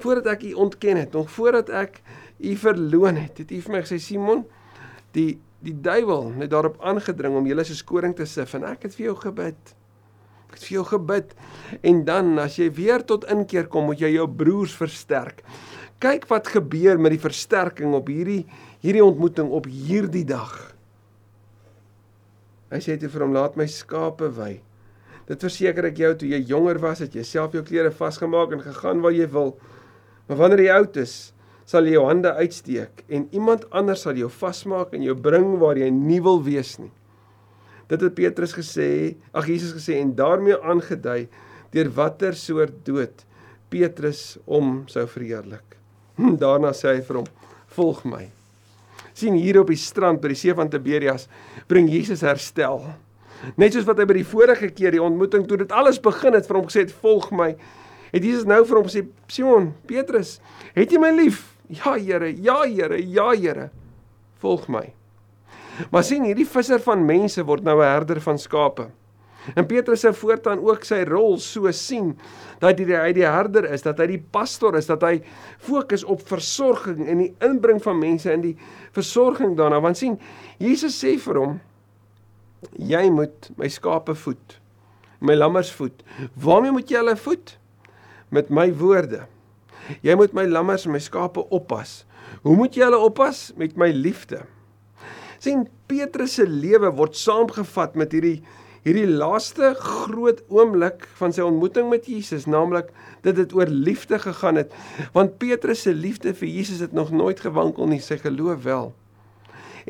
voordat 0.00 0.26
ek 0.34 0.46
U 0.48 0.52
ontken 0.66 0.98
het, 1.00 1.12
nog 1.16 1.28
voordat 1.32 1.70
ek 1.72 2.00
U 2.40 2.54
verloon 2.60 3.16
het, 3.20 3.38
het 3.44 3.52
U 3.52 3.60
vir 3.64 3.74
my 3.76 3.82
gesê 3.84 4.00
Simon, 4.02 4.44
die 5.16 5.36
die 5.66 5.74
duiwel 5.82 6.28
het 6.36 6.50
daarop 6.52 6.76
aangedring 6.84 7.34
om 7.34 7.46
julle 7.48 7.64
se 7.66 7.74
koring 7.88 8.12
te 8.14 8.26
sif 8.28 8.52
en 8.54 8.66
ek 8.68 8.84
het 8.86 8.94
vir 8.94 9.08
jou 9.08 9.14
gebid. 9.18 9.72
Ek 10.46 10.58
het 10.58 10.66
vir 10.68 10.74
jou 10.76 10.84
gebid 10.92 11.32
en 11.80 12.04
dan 12.06 12.36
as 12.38 12.58
jy 12.60 12.68
weer 12.76 13.02
tot 13.02 13.24
inkeer 13.32 13.66
kom, 13.72 13.88
moet 13.88 14.04
jy 14.04 14.12
jou 14.14 14.28
broers 14.30 14.76
versterk. 14.76 15.42
Kyk 15.98 16.28
wat 16.30 16.52
gebeur 16.52 17.00
met 17.00 17.16
die 17.16 17.22
versterking 17.22 17.96
op 17.96 18.12
hierdie 18.12 18.44
hierdie 18.84 19.04
ontmoeting 19.04 19.48
op 19.50 19.66
hierdie 19.66 20.26
dag. 20.28 20.75
Hy 22.72 22.80
sê 22.82 22.96
toe 22.98 23.10
vir 23.12 23.24
hom 23.26 23.34
laat 23.36 23.56
my 23.58 23.66
skape 23.70 24.28
wy. 24.36 24.56
Dit 25.26 25.42
verseker 25.42 25.88
ek 25.88 25.98
jou 26.02 26.12
toe 26.18 26.28
jy 26.30 26.42
jonger 26.46 26.78
was, 26.82 27.02
het 27.02 27.14
jy 27.14 27.24
self 27.26 27.54
jou 27.54 27.62
klere 27.66 27.90
vasgemaak 27.94 28.54
en 28.54 28.62
gegaan 28.62 29.02
waar 29.02 29.14
jy 29.14 29.26
wil. 29.30 29.56
Maar 30.26 30.40
wanneer 30.42 30.62
jy 30.66 30.76
oud 30.76 31.00
is, 31.02 31.16
sal 31.66 31.86
jy 31.86 31.96
jou 31.96 32.04
hande 32.06 32.30
uitsteek 32.38 33.02
en 33.10 33.26
iemand 33.34 33.66
anders 33.74 34.04
sal 34.06 34.18
jou 34.18 34.30
vasmaak 34.30 34.94
en 34.94 35.02
jou 35.02 35.16
bring 35.18 35.56
waar 35.62 35.78
jy 35.78 35.90
nie 35.90 36.20
wil 36.22 36.38
wees 36.46 36.76
nie. 36.78 36.92
Dit 37.90 38.02
het 38.02 38.14
Petrus 38.18 38.54
gesê, 38.54 39.16
ag 39.34 39.50
Jesus 39.50 39.74
gesê 39.74 39.98
en 39.98 40.14
daarmee 40.18 40.58
aangedui 40.58 41.26
deur 41.74 41.90
watter 41.94 42.38
soort 42.38 42.82
dood 42.86 43.26
Petrus 43.70 44.38
hom 44.46 44.84
sou 44.90 45.06
verheerlik. 45.10 45.78
Hm, 46.18 46.38
daarna 46.40 46.70
sê 46.74 46.96
hy 46.96 47.02
vir 47.02 47.22
hom: 47.22 47.30
"Volg 47.66 48.04
my." 48.06 48.35
Sien 49.16 49.36
hier 49.38 49.60
op 49.62 49.72
die 49.72 49.80
strand 49.80 50.20
by 50.20 50.32
die 50.34 50.38
see 50.38 50.54
van 50.56 50.70
Tiberias 50.72 51.26
bring 51.70 51.88
Jesus 51.88 52.24
herstel. 52.26 52.82
Net 53.56 53.76
soos 53.76 53.86
wat 53.88 54.00
hy 54.00 54.06
by 54.08 54.18
die 54.18 54.28
vorige 54.28 54.68
keer 54.74 54.94
die 54.96 55.02
ontmoeting 55.02 55.46
toe 55.48 55.60
dit 55.60 55.72
alles 55.72 56.00
begin 56.02 56.36
het 56.36 56.48
vir 56.48 56.58
hom 56.58 56.68
gesê 56.68 56.84
het 56.84 56.94
volg 57.02 57.30
my, 57.36 57.54
het 58.12 58.24
Jesus 58.24 58.46
nou 58.48 58.62
vir 58.64 58.80
hom 58.80 58.88
gesê 58.88 59.04
Simon, 59.32 59.72
Petrus, 59.88 60.38
het 60.76 60.92
jy 60.92 61.00
my 61.00 61.12
lief? 61.16 61.44
Ja 61.72 61.96
Here, 61.96 62.30
ja 62.30 62.62
Here, 62.64 63.00
ja 63.00 63.32
Here. 63.32 63.70
Volg 64.42 64.68
my. 64.72 64.84
Maar 65.92 66.04
sien 66.06 66.24
hierdie 66.24 66.46
visser 66.48 66.80
van 66.80 67.04
mense 67.04 67.42
word 67.44 67.64
nou 67.64 67.80
'n 67.80 67.88
herder 67.88 68.20
van 68.20 68.38
skape. 68.38 68.88
En 69.54 69.66
Petrus 69.66 70.02
sou 70.02 70.12
voortaan 70.16 70.62
ook 70.64 70.84
sy 70.84 71.02
rol 71.06 71.38
so 71.42 71.70
sien 71.76 72.14
dat 72.58 72.72
hy 72.72 72.74
die, 72.80 72.98
die 73.20 73.26
herder 73.28 73.68
is, 73.70 73.84
dat 73.84 74.00
hy 74.02 74.08
die 74.14 74.22
pastor 74.32 74.76
is, 74.78 74.88
dat 74.90 75.04
hy 75.06 75.20
fokus 75.62 76.04
op 76.04 76.24
versorging 76.26 77.04
en 77.06 77.22
die 77.22 77.30
inbring 77.44 77.78
van 77.84 78.00
mense 78.00 78.32
in 78.32 78.42
die 78.42 78.56
versorging 78.96 79.54
daarna. 79.58 79.80
Want 79.84 80.00
sien, 80.00 80.18
Jesus 80.62 80.96
sê 80.98 81.14
vir 81.20 81.40
hom: 81.42 81.60
"Jy 82.74 83.06
moet 83.12 83.50
my 83.56 83.68
skape 83.68 84.14
voed, 84.14 84.58
my 85.20 85.36
lammers 85.36 85.70
voed. 85.72 86.02
Waarmee 86.34 86.74
moet 86.74 86.90
jy 86.90 87.02
hulle 87.02 87.16
voed? 87.16 87.58
Met 88.30 88.50
my 88.50 88.72
woorde." 88.74 89.26
Jy 90.02 90.16
moet 90.18 90.34
my 90.34 90.46
lammers 90.50 90.86
en 90.86 90.94
my 90.94 91.00
skape 91.02 91.44
oppas. 91.54 92.00
Hoe 92.42 92.56
moet 92.58 92.74
jy 92.74 92.86
hulle 92.86 92.98
oppas? 92.98 93.52
Met 93.58 93.76
my 93.78 93.92
liefde. 93.94 94.42
sien 95.38 95.66
Petrus 95.86 96.38
se 96.38 96.46
lewe 96.48 96.88
word 96.96 97.14
saamgevat 97.14 97.94
met 97.94 98.14
hierdie 98.16 98.38
hierdie 98.86 99.08
laaste 99.10 99.72
groot 99.82 100.44
oomblik 100.52 101.08
van 101.18 101.34
sy 101.34 101.42
ontmoeting 101.42 101.88
met 101.90 102.06
Jesus, 102.06 102.46
naamlik 102.46 102.92
dat 103.26 103.34
dit 103.40 103.54
oor 103.56 103.66
liefde 103.66 104.20
gegaan 104.22 104.60
het, 104.62 104.74
want 105.16 105.38
Petrus 105.42 105.82
se 105.84 105.94
liefde 105.94 106.34
vir 106.38 106.48
Jesus 106.48 106.84
het 106.84 106.94
nog 106.94 107.10
nooit 107.10 107.42
gewankel 107.42 107.90
nie, 107.90 107.98
sy 108.00 108.20
geloof 108.22 108.62
wel. 108.62 108.92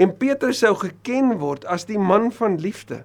En 0.01 0.14
Petrus 0.16 0.62
sou 0.64 0.73
geken 0.81 1.37
word 1.40 1.68
as 1.68 1.85
die 1.88 2.01
man 2.01 2.31
van 2.33 2.57
liefde. 2.61 3.03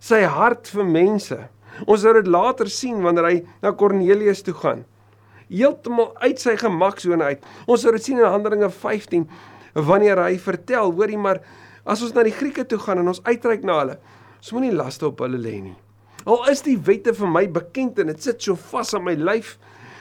Sy 0.00 0.22
hart 0.24 0.72
vir 0.72 0.88
mense. 0.88 1.36
Ons 1.84 2.02
sou 2.04 2.14
dit 2.16 2.28
later 2.28 2.68
sien 2.72 3.04
wanneer 3.04 3.28
hy 3.28 3.36
na 3.60 3.72
Kornelius 3.76 4.40
toe 4.44 4.56
gaan 4.56 4.88
heeltemal 5.50 6.12
uit 6.22 6.40
sy 6.40 6.54
gemaksone 6.60 7.32
uit. 7.32 7.48
Ons 7.66 7.84
sou 7.84 7.92
dit 7.96 8.04
sien 8.04 8.20
in 8.20 8.28
Handelinge 8.28 8.70
15 8.70 9.26
wanneer 9.74 10.18
hy 10.24 10.38
vertel, 10.42 10.92
hoorie 10.94 11.18
maar 11.18 11.42
as 11.86 12.02
ons 12.02 12.14
na 12.14 12.24
die 12.26 12.34
Grieke 12.34 12.64
toe 12.66 12.78
gaan 12.82 13.02
en 13.02 13.12
ons 13.12 13.22
uitreik 13.26 13.62
na 13.66 13.78
hulle, 13.80 13.96
ons 14.40 14.52
moenie 14.56 14.72
laste 14.74 15.06
op 15.06 15.20
hulle 15.24 15.38
lê 15.40 15.58
nie. 15.60 15.76
Al 16.28 16.48
is 16.52 16.64
die 16.64 16.76
wette 16.84 17.14
vir 17.16 17.30
my 17.32 17.46
bekend 17.48 18.00
en 18.00 18.10
dit 18.12 18.24
sit 18.24 18.42
so 18.44 18.56
vas 18.72 18.92
aan 18.96 19.06
my 19.06 19.14
lyf, 19.16 19.54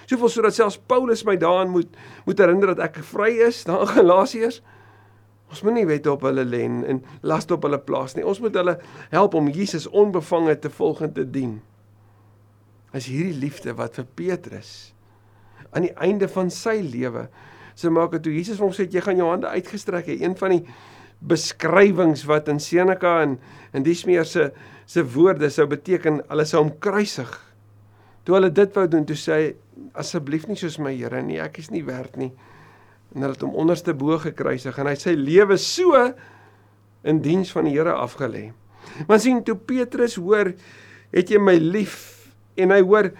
soveel 0.10 0.32
sodat 0.34 0.58
selfs 0.58 0.80
Paulus 0.89 1.23
my 1.28 1.38
daaraan 1.39 1.71
moet 1.71 1.95
moet 2.25 2.39
herinner 2.41 2.73
dat 2.73 2.84
ek 2.89 3.02
vry 3.12 3.32
is, 3.47 3.63
daar 3.67 3.86
in 3.86 3.93
Galasiërs. 3.93 4.62
Ons 5.49 5.63
moenie 5.65 5.88
wette 5.89 6.12
op 6.12 6.23
hulle 6.28 6.45
lê 6.45 6.62
en, 6.67 7.02
laste 7.25 7.56
op 7.56 7.65
hulle 7.65 7.80
plaas 7.82 8.13
nie. 8.15 8.25
Ons 8.25 8.41
moet 8.43 8.54
hulle 8.56 8.75
help 9.13 9.38
om 9.38 9.49
Jesus 9.49 9.88
onbevange 9.88 10.60
te 10.62 10.69
volg 10.69 11.02
en 11.08 11.13
te 11.13 11.25
dien. 11.25 11.56
As 12.93 13.10
hierdie 13.10 13.38
liefde 13.38 13.73
wat 13.78 13.97
vir 13.97 14.08
Petrus 14.17 14.71
aan 15.73 15.86
die 15.86 15.95
einde 16.02 16.30
van 16.30 16.49
sy 16.54 16.80
lewe. 16.82 17.28
So 17.78 17.93
maak 17.93 18.13
dit 18.15 18.23
toe 18.25 18.34
Jesus 18.34 18.62
hom 18.62 18.73
sê 18.75 18.88
jy 18.89 19.02
gaan 19.06 19.19
jou 19.19 19.30
hande 19.30 19.49
uitgestrek 19.49 20.10
hê. 20.10 20.17
Een 20.21 20.38
van 20.38 20.58
die 20.58 20.63
beskrywings 21.20 22.24
wat 22.30 22.48
in 22.48 22.60
Seneca 22.64 23.20
en 23.24 23.38
in 23.76 23.84
die 23.84 23.96
smeer 23.98 24.28
se 24.28 24.52
se 24.90 25.04
woorde 25.06 25.52
sou 25.54 25.68
beteken 25.70 26.24
hulle 26.32 26.46
sou 26.50 26.64
hom 26.64 26.72
kruisig. 26.82 27.30
Toe 28.26 28.40
hulle 28.40 28.50
dit 28.50 28.72
wou 28.74 28.88
doen, 28.90 29.04
toe 29.06 29.18
sê 29.18 29.36
hy 29.36 29.52
asseblief 30.02 30.48
nie 30.50 30.58
soos 30.58 30.80
my 30.82 30.96
Here 30.96 31.22
nie, 31.22 31.38
ek 31.38 31.60
is 31.62 31.70
nie 31.70 31.84
werd 31.86 32.18
nie. 32.18 32.32
En 33.14 33.22
hulle 33.22 33.36
het 33.36 33.46
hom 33.46 33.54
onderste 33.54 33.94
bo 33.94 34.18
gekruisig 34.22 34.80
en 34.82 34.90
hy 34.90 34.96
sy 34.98 35.14
lewe 35.14 35.60
so 35.62 35.94
in 37.06 37.22
diens 37.22 37.54
van 37.54 37.70
die 37.70 37.76
Here 37.78 37.94
afgelê. 37.94 38.50
Maar 39.06 39.22
sien 39.22 39.44
toe 39.46 39.56
Petrus 39.56 40.18
hoor, 40.18 40.56
het 41.14 41.30
jy 41.30 41.38
my 41.42 41.60
lief 41.62 42.34
en 42.58 42.74
hy 42.74 42.82
hoor 42.82 43.12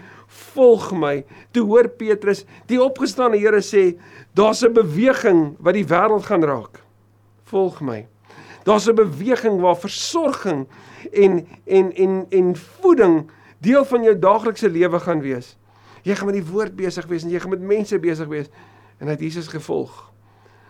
volg 0.50 0.90
my. 0.98 1.20
Toe 1.54 1.64
hoor 1.70 1.86
Petrus, 1.98 2.42
die 2.70 2.82
opgestane 2.82 3.38
Here 3.38 3.62
sê, 3.62 3.94
daar's 4.34 4.64
'n 4.66 4.74
beweging 4.74 5.56
wat 5.58 5.74
die 5.74 5.86
wêreld 5.86 6.26
gaan 6.26 6.42
raak. 6.42 6.82
Volg 7.50 7.80
my. 7.80 8.06
Daar's 8.64 8.86
'n 8.88 8.94
beweging 8.94 9.60
waar 9.60 9.76
versorging 9.76 10.68
en 11.12 11.46
en 11.66 11.94
en 11.94 12.26
en 12.28 12.56
voeding 12.56 13.30
deel 13.58 13.84
van 13.84 14.02
jou 14.02 14.18
daaglikse 14.18 14.70
lewe 14.70 15.00
gaan 15.00 15.20
wees. 15.20 15.56
Jy 16.02 16.14
gaan 16.14 16.26
met 16.26 16.34
die 16.34 16.50
woord 16.52 16.76
besig 16.76 17.06
wees 17.06 17.22
en 17.22 17.30
jy 17.30 17.40
gaan 17.40 17.50
met 17.50 17.60
mense 17.60 17.98
besig 17.98 18.28
wees 18.28 18.48
en 18.98 19.06
hy 19.06 19.12
het 19.12 19.20
Jesus 19.20 19.48
gevolg. 19.48 20.12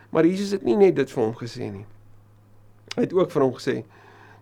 Maar 0.09 0.25
Jesus 0.25 0.51
het 0.51 0.63
nie 0.63 0.75
net 0.75 0.95
dit 0.95 1.11
vir 1.11 1.23
hom 1.23 1.35
gesê 1.35 1.71
nie. 1.71 1.85
Hy 2.95 3.01
het 3.01 3.13
ook 3.13 3.31
vir 3.31 3.41
hom 3.41 3.53
gesê, 3.55 3.83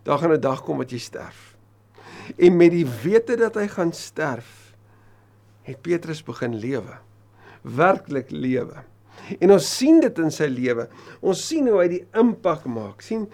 daar 0.02 0.18
gaan 0.18 0.32
'n 0.32 0.40
dag 0.40 0.62
kom 0.62 0.78
wat 0.78 0.90
jy 0.90 0.98
sterf. 0.98 1.56
En 2.36 2.56
met 2.56 2.70
die 2.70 2.86
wete 2.86 3.36
dat 3.36 3.54
hy 3.54 3.66
gaan 3.68 3.92
sterf, 3.92 4.74
het 5.62 5.82
Petrus 5.82 6.22
begin 6.22 6.54
lewe. 6.54 6.98
Werklik 7.62 8.30
lewe. 8.30 8.84
En 9.40 9.50
ons 9.50 9.76
sien 9.76 10.00
dit 10.00 10.18
in 10.18 10.30
sy 10.30 10.48
lewe. 10.50 10.88
Ons 11.20 11.42
sien 11.46 11.68
hoe 11.68 11.80
hy 11.82 11.88
die 11.88 12.04
impak 12.18 12.66
maak. 12.66 13.02
sien 13.02 13.28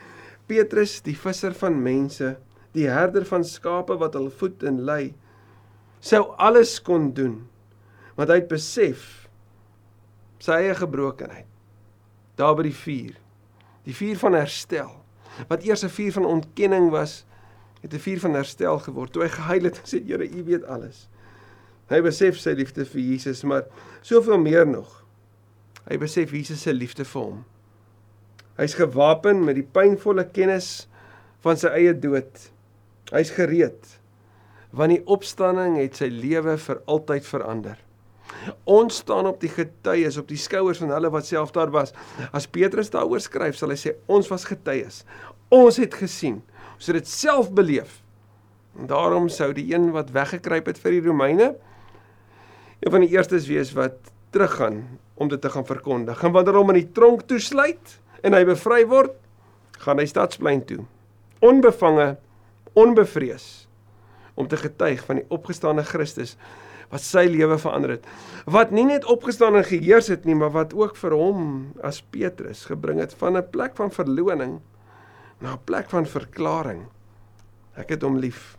Petrus, 0.47 1.01
die 1.03 1.17
visser 1.17 1.55
van 1.59 1.83
mense, 1.83 2.37
die 2.77 2.87
herder 2.89 3.25
van 3.27 3.45
skape 3.45 3.97
wat 3.99 4.15
hul 4.15 4.31
voed 4.31 4.63
en 4.63 4.85
lei, 4.87 5.15
sou 6.01 6.35
alles 6.39 6.79
kon 6.83 7.13
doen. 7.15 7.49
Want 8.17 8.31
hy 8.31 8.41
het 8.41 8.49
besef 8.49 9.29
sy 10.39 10.61
eie 10.63 10.75
gebrokenheid. 10.79 11.49
Daar 12.37 12.55
by 12.57 12.69
die 12.69 12.77
vuur. 12.77 13.17
Die 13.87 13.95
vuur 13.97 14.19
van 14.21 14.37
herstel. 14.37 14.93
Wat 15.49 15.65
eers 15.65 15.85
'n 15.85 15.89
vuur 15.89 16.13
van 16.13 16.27
ontkenning 16.27 16.91
was, 16.91 17.25
het 17.83 17.93
'n 17.93 17.99
vuur 17.99 18.21
van 18.21 18.35
herstel 18.35 18.79
geword. 18.79 19.13
Toe 19.13 19.23
hy 19.23 19.29
gehuil 19.29 19.65
het 19.65 19.79
en 19.79 19.87
sê 19.87 20.07
Here, 20.07 20.29
U 20.29 20.45
weet 20.45 20.65
alles. 20.65 21.09
Hy 21.89 22.01
besef 22.01 22.39
sy 22.39 22.51
liefde 22.51 22.85
vir 22.85 23.01
Jesus, 23.01 23.43
maar 23.43 23.65
soveel 24.03 24.39
meer 24.39 24.67
nog. 24.67 25.06
Hy 25.87 25.99
besef 26.03 26.33
Jesus 26.35 26.65
se 26.67 26.75
liefde 26.75 27.07
vir 27.07 27.23
hom. 27.23 27.45
Hy's 28.57 28.75
gewapen 28.79 29.45
met 29.47 29.59
die 29.59 29.67
pynvolle 29.67 30.25
kennis 30.35 30.89
van 31.45 31.59
sy 31.61 31.71
eie 31.77 31.95
dood. 31.95 32.51
Hy's 33.13 33.31
gereed 33.37 33.97
want 34.77 34.93
die 34.93 35.03
opstanding 35.09 35.79
het 35.81 35.97
sy 35.97 36.09
lewe 36.13 36.57
vir 36.61 36.81
altyd 36.91 37.25
verander. 37.25 37.77
Ons 38.69 39.01
staan 39.01 39.29
op 39.29 39.39
die 39.41 39.49
getuies 39.49 40.19
op 40.21 40.27
die 40.29 40.41
skouers 40.41 40.81
van 40.83 40.93
hulle 40.93 41.11
wat 41.15 41.29
self 41.29 41.55
daar 41.55 41.71
was. 41.73 41.95
As 42.37 42.49
Petrus 42.51 42.91
daaroor 42.93 43.23
skryf, 43.23 43.57
sal 43.57 43.73
hy 43.73 43.79
sê 43.81 43.95
ons 44.13 44.29
was 44.29 44.45
getuies. 44.49 45.05
Ons 45.55 45.79
het 45.81 45.95
gesien. 45.97 46.43
Ons 46.77 46.91
het 46.91 46.99
dit 46.99 47.09
self 47.09 47.53
beleef. 47.57 48.03
En 48.77 48.91
daarom 48.91 49.31
sou 49.33 49.53
die 49.57 49.71
een 49.71 49.89
wat 49.95 50.13
weggekruip 50.13 50.69
het 50.69 50.83
vir 50.83 50.99
die 50.99 51.07
Romeine 51.07 51.55
een 52.83 52.93
van 52.93 53.07
die 53.07 53.15
eerstes 53.15 53.47
wees 53.49 53.73
wat 53.73 54.13
teruggaan 54.37 54.83
om 55.17 55.31
dit 55.33 55.41
te 55.41 55.51
gaan 55.51 55.67
verkondig. 55.67 56.21
En 56.23 56.35
wanneer 56.37 56.59
hom 56.61 56.75
in 56.75 56.83
die 56.83 56.93
tronk 56.93 57.25
toesluit, 57.31 57.97
en 58.27 58.37
hy 58.37 58.45
bevry 58.49 58.83
word, 58.89 59.15
gaan 59.85 60.01
hy 60.01 60.07
stadsplein 60.09 60.65
toe. 60.69 60.83
Onbevange, 61.45 62.17
onbevrees 62.77 63.67
om 64.37 64.49
te 64.49 64.59
getuig 64.61 65.01
van 65.09 65.23
die 65.23 65.29
opgestane 65.33 65.85
Christus 65.89 66.35
wat 66.93 67.03
sy 67.03 67.25
lewe 67.27 67.57
verander 67.59 67.97
het. 67.97 68.05
Wat 68.47 68.71
nie 68.75 68.85
net 68.87 69.07
opgestaan 69.11 69.57
en 69.59 69.65
geheers 69.67 70.11
het 70.13 70.27
nie, 70.29 70.37
maar 70.39 70.53
wat 70.55 70.75
ook 70.77 70.95
vir 71.01 71.17
hom 71.17 71.41
as 71.83 72.03
Petrus 72.15 72.67
gebring 72.69 73.01
het 73.03 73.17
van 73.19 73.37
'n 73.37 73.51
plek 73.51 73.75
van 73.81 73.91
verloning 73.91 74.61
na 75.41 75.55
'n 75.55 75.65
plek 75.65 75.91
van 75.91 76.07
verklaring. 76.07 76.87
Ek 77.77 77.89
het 77.89 78.03
hom 78.03 78.19
lief. 78.19 78.57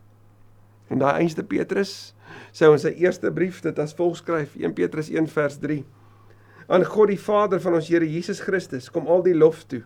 En 0.88 1.02
daai 1.02 1.23
einste 1.23 1.43
Petrus 1.43 2.13
sê 2.56 2.67
ons 2.69 2.82
sy 2.82 2.93
eerste 3.02 3.32
brief 3.34 3.62
dit 3.63 3.80
as 3.80 3.95
volg 3.97 4.17
skryf 4.19 4.56
1 4.60 4.76
Petrus 4.78 5.12
1 5.12 5.28
vers 5.34 5.60
3. 5.63 5.84
Aan 6.67 6.84
God 6.88 7.12
die 7.12 7.19
Vader 7.19 7.62
van 7.63 7.78
ons 7.80 7.88
Here 7.91 8.08
Jesus 8.08 8.41
Christus 8.43 8.89
kom 8.91 9.08
al 9.08 9.23
die 9.23 9.36
lof 9.36 9.63
toe. 9.71 9.84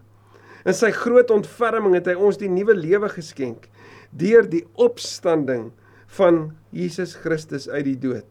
In 0.65 0.77
sy 0.77 0.91
groot 0.93 1.31
ontferming 1.33 1.95
het 1.97 2.09
hy 2.09 2.17
ons 2.17 2.37
die 2.37 2.49
nuwe 2.51 2.75
lewe 2.77 3.09
geskenk 3.09 3.67
deur 4.11 4.45
die 4.49 4.65
opstanding 4.81 5.69
van 6.17 6.51
Jesus 6.75 7.15
Christus 7.23 7.69
uit 7.69 7.85
die 7.87 7.97
dood. 7.97 8.27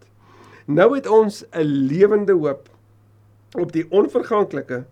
Nou 0.68 0.92
het 0.94 1.08
ons 1.08 1.44
'n 1.50 1.64
lewende 1.88 2.36
hoop 2.36 2.68
op 3.58 3.72
die 3.72 3.86
onverganklike, 3.90 4.84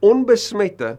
onbesmette 0.00 0.98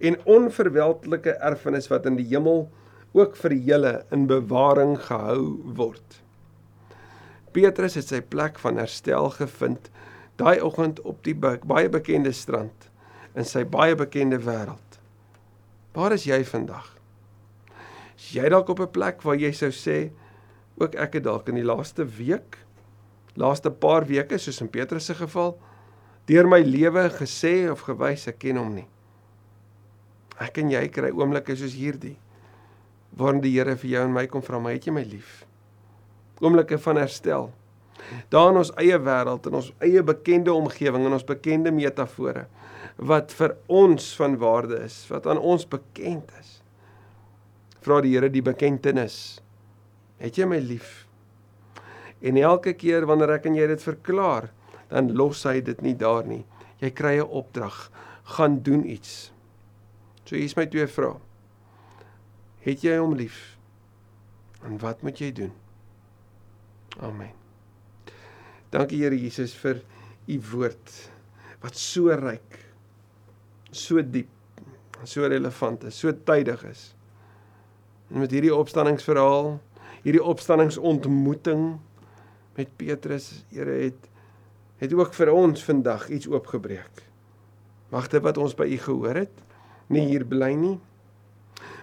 en 0.00 0.16
onverwelklike 0.24 1.36
erfenis 1.38 1.88
wat 1.88 2.06
in 2.06 2.16
die 2.16 2.26
hemel 2.26 2.70
ook 3.12 3.36
vir 3.36 3.52
julle 3.52 3.92
in 4.12 4.26
bewaring 4.26 4.96
gehou 5.00 5.60
word. 5.76 6.20
Petrus 7.52 7.98
het 8.00 8.08
sy 8.08 8.22
plek 8.24 8.56
van 8.62 8.80
herstel 8.80 9.28
gevind 9.36 9.90
daai 10.40 10.62
oggend 10.64 11.02
op 11.04 11.20
die 11.26 11.36
baie 11.36 11.90
bekende 11.92 12.32
strand 12.32 12.88
in 13.36 13.44
sy 13.48 13.64
baie 13.68 13.96
bekende 13.96 14.40
wêreld. 14.40 14.98
Waar 15.92 16.16
is 16.16 16.24
jy 16.24 16.40
vandag? 16.48 16.88
Is 18.16 18.32
jy 18.38 18.48
dalk 18.48 18.72
op 18.72 18.80
'n 18.80 18.92
plek 18.92 19.22
waar 19.22 19.36
jy 19.36 19.52
sou 19.52 19.70
sê 19.70 20.10
ook 20.80 20.94
ek 20.94 21.14
het 21.14 21.24
dalk 21.24 21.48
in 21.48 21.60
die 21.60 21.68
laaste 21.68 22.04
week, 22.04 22.56
laaste 23.36 23.70
paar 23.70 24.06
weke 24.06 24.38
soos 24.38 24.60
in 24.60 24.68
Petrus 24.68 25.06
se 25.06 25.14
geval, 25.14 25.58
deur 26.26 26.48
my 26.48 26.60
lewe 26.60 27.10
gesê 27.10 27.70
of 27.70 27.80
gewys 27.80 28.26
ek 28.28 28.38
ken 28.38 28.56
hom 28.56 28.74
nie. 28.74 28.88
Ek 30.40 30.58
en 30.58 30.70
jy 30.70 30.88
kry 30.88 31.10
oomblikke 31.10 31.56
soos 31.56 31.74
hierdie 31.74 32.16
waarin 33.16 33.40
die 33.40 33.52
Here 33.58 33.76
vir 33.76 33.90
jou 33.90 34.04
en 34.04 34.12
my 34.12 34.26
kom 34.26 34.42
vra, 34.42 34.58
"Maar 34.58 34.72
het 34.72 34.86
jy 34.86 34.92
my 34.92 35.02
lief?" 35.02 35.46
Oomblikke 36.40 36.78
van 36.78 36.96
herstel. 36.96 37.52
Daar 38.28 38.50
in 38.50 38.56
ons 38.56 38.72
eie 38.80 38.98
wêreld 38.98 39.46
en 39.46 39.54
ons 39.54 39.72
eie 39.78 40.02
bekende 40.02 40.52
omgewing 40.52 41.06
en 41.06 41.12
ons 41.12 41.24
bekende 41.24 41.70
metafore 41.70 42.46
wat 42.96 43.32
vir 43.32 43.56
ons 43.72 44.16
van 44.16 44.36
waarde 44.38 44.78
is, 44.84 45.06
wat 45.10 45.26
aan 45.26 45.38
ons 45.38 45.64
bekend 45.68 46.30
is. 46.40 46.62
Vra 47.82 48.00
die 48.00 48.12
Here 48.14 48.30
die 48.30 48.42
bekentenis. 48.42 49.40
Het 50.18 50.38
jy 50.38 50.46
my 50.46 50.58
lief? 50.58 51.06
En 52.22 52.36
elke 52.38 52.74
keer 52.78 53.06
wanneer 53.06 53.38
ek 53.38 53.46
en 53.46 53.56
jy 53.58 53.66
dit 53.66 53.82
verklaar, 53.82 54.50
dan 54.92 55.10
los 55.16 55.42
hy 55.48 55.60
dit 55.64 55.80
nie 55.82 55.94
daar 55.98 56.26
nie. 56.28 56.44
Jy 56.82 56.90
kry 56.90 57.18
'n 57.18 57.26
opdrag, 57.26 57.90
gaan 58.36 58.62
doen 58.62 58.84
iets. 58.86 59.32
So 60.24 60.36
hier's 60.36 60.56
my 60.56 60.66
twee 60.66 60.86
vrae. 60.86 61.18
Het 62.62 62.84
jy 62.86 62.96
hom 63.00 63.16
lief? 63.18 63.38
En 64.62 64.78
wat 64.78 65.02
moet 65.02 65.18
jy 65.18 65.32
doen? 65.34 65.50
Amen. 67.02 67.32
Dankie 68.72 69.02
Here 69.02 69.16
Jesus 69.18 69.54
vir 69.58 69.82
u 70.30 70.38
woord 70.52 70.92
wat 71.62 71.78
so 71.78 72.14
ryk, 72.18 72.58
so 73.70 74.02
diep, 74.02 74.30
so 75.06 75.26
relevant 75.30 75.84
is, 75.90 75.98
so 75.98 76.14
tydig 76.26 76.62
is. 76.66 76.88
En 78.10 78.22
met 78.22 78.32
hierdie 78.34 78.54
opstanningsverhaal, 78.54 79.56
hierdie 80.02 80.22
opstanningsontmoeting 80.22 81.66
met 82.58 82.72
Petrus, 82.78 83.44
Here 83.50 83.78
het 83.86 84.08
het 84.82 84.90
ook 84.98 85.12
vir 85.14 85.30
ons 85.30 85.62
vandag 85.62 86.08
iets 86.10 86.26
oopgebreek. 86.26 87.04
Mag 87.94 88.08
dit 88.10 88.22
wat 88.24 88.38
ons 88.42 88.56
by 88.58 88.66
u 88.66 88.78
gehoor 88.82 89.20
het, 89.20 89.42
nie 89.86 90.08
hier 90.08 90.24
bly 90.26 90.48
nie, 90.58 90.74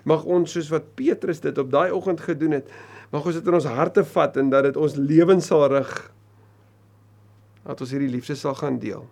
mag 0.07 0.23
ons 0.23 0.51
soos 0.51 0.69
wat 0.71 0.93
Petrus 0.95 1.41
dit 1.43 1.57
op 1.57 1.71
daai 1.71 1.91
oggend 1.91 2.21
gedoen 2.23 2.59
het, 2.59 2.69
mag 3.12 3.25
ons 3.25 3.35
dit 3.39 3.47
in 3.47 3.57
ons 3.57 3.69
harte 3.73 4.03
vat 4.13 4.38
en 4.38 4.51
dat 4.53 4.69
dit 4.69 4.77
ons 4.77 4.95
lewens 4.99 5.49
sal 5.51 5.67
rig. 5.71 5.93
Dat 7.65 7.81
ons 7.81 7.91
hierdie 7.93 8.12
liefde 8.12 8.38
sal 8.38 8.55
gaan 8.57 8.79
deel. 8.81 9.05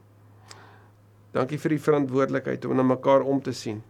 Dankie 1.36 1.60
vir 1.62 1.76
die 1.76 1.84
verantwoordelikheid 1.84 2.65
om 2.65 2.78
na 2.78 2.86
mekaar 2.86 3.26
om 3.28 3.41
te 3.43 3.54
sien. 3.54 3.82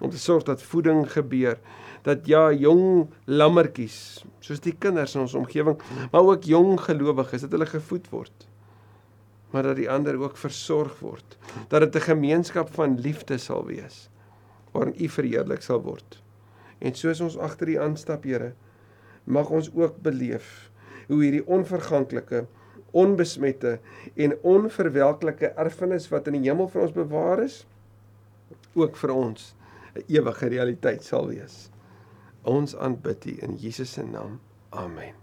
Om 0.00 0.10
te 0.10 0.20
sorg 0.20 0.46
dat 0.48 0.62
voeding 0.64 1.04
gebeur, 1.10 1.58
dat 2.02 2.26
ja, 2.26 2.48
jong 2.50 3.10
lammertjies, 3.30 4.22
soos 4.42 4.62
die 4.62 4.74
kinders 4.74 5.14
in 5.14 5.24
ons 5.26 5.36
omgewing, 5.38 5.76
maar 6.10 6.26
ook 6.26 6.48
jong 6.48 6.74
gelowiges, 6.80 7.44
dat 7.44 7.54
hulle 7.54 7.68
gevoed 7.68 8.08
word. 8.10 8.48
Maar 9.52 9.70
dat 9.70 9.78
die 9.78 9.90
ander 9.90 10.16
ook 10.18 10.40
versorg 10.40 10.96
word, 11.04 11.36
dat 11.68 11.84
dit 11.84 11.96
'n 11.96 12.08
gemeenskap 12.08 12.72
van 12.74 12.98
liefde 12.98 13.38
sal 13.38 13.66
wees 13.66 14.08
waarin 14.72 14.96
U 14.96 15.08
verheerlik 15.08 15.62
sal 15.62 15.82
word. 15.84 16.18
En 16.80 16.94
soos 16.94 17.20
ons 17.20 17.38
agter 17.38 17.68
U 17.74 17.78
aanstap, 17.84 18.24
Here, 18.24 18.52
mag 19.24 19.50
ons 19.50 19.70
ook 19.74 20.00
beleef 20.02 20.70
hoe 21.08 21.22
hierdie 21.22 21.44
onverganklike, 21.46 22.46
onbesmette 22.92 23.78
en 24.20 24.36
onverwelklike 24.42 25.52
erfenis 25.60 26.08
wat 26.12 26.28
in 26.28 26.38
die 26.38 26.48
hemel 26.48 26.68
vir 26.72 26.86
ons 26.86 26.96
bewaar 26.96 27.44
is, 27.44 27.62
ook 28.76 28.96
vir 28.96 29.14
ons 29.14 29.54
'n 29.96 30.04
ewige 30.08 30.48
realiteit 30.48 31.04
sal 31.04 31.28
wees. 31.28 31.70
Ons 32.42 32.76
aanbid 32.76 33.26
U 33.26 33.36
in 33.40 33.56
Jesus 33.56 33.92
se 33.92 34.02
naam. 34.02 34.40
Amen. 34.70 35.21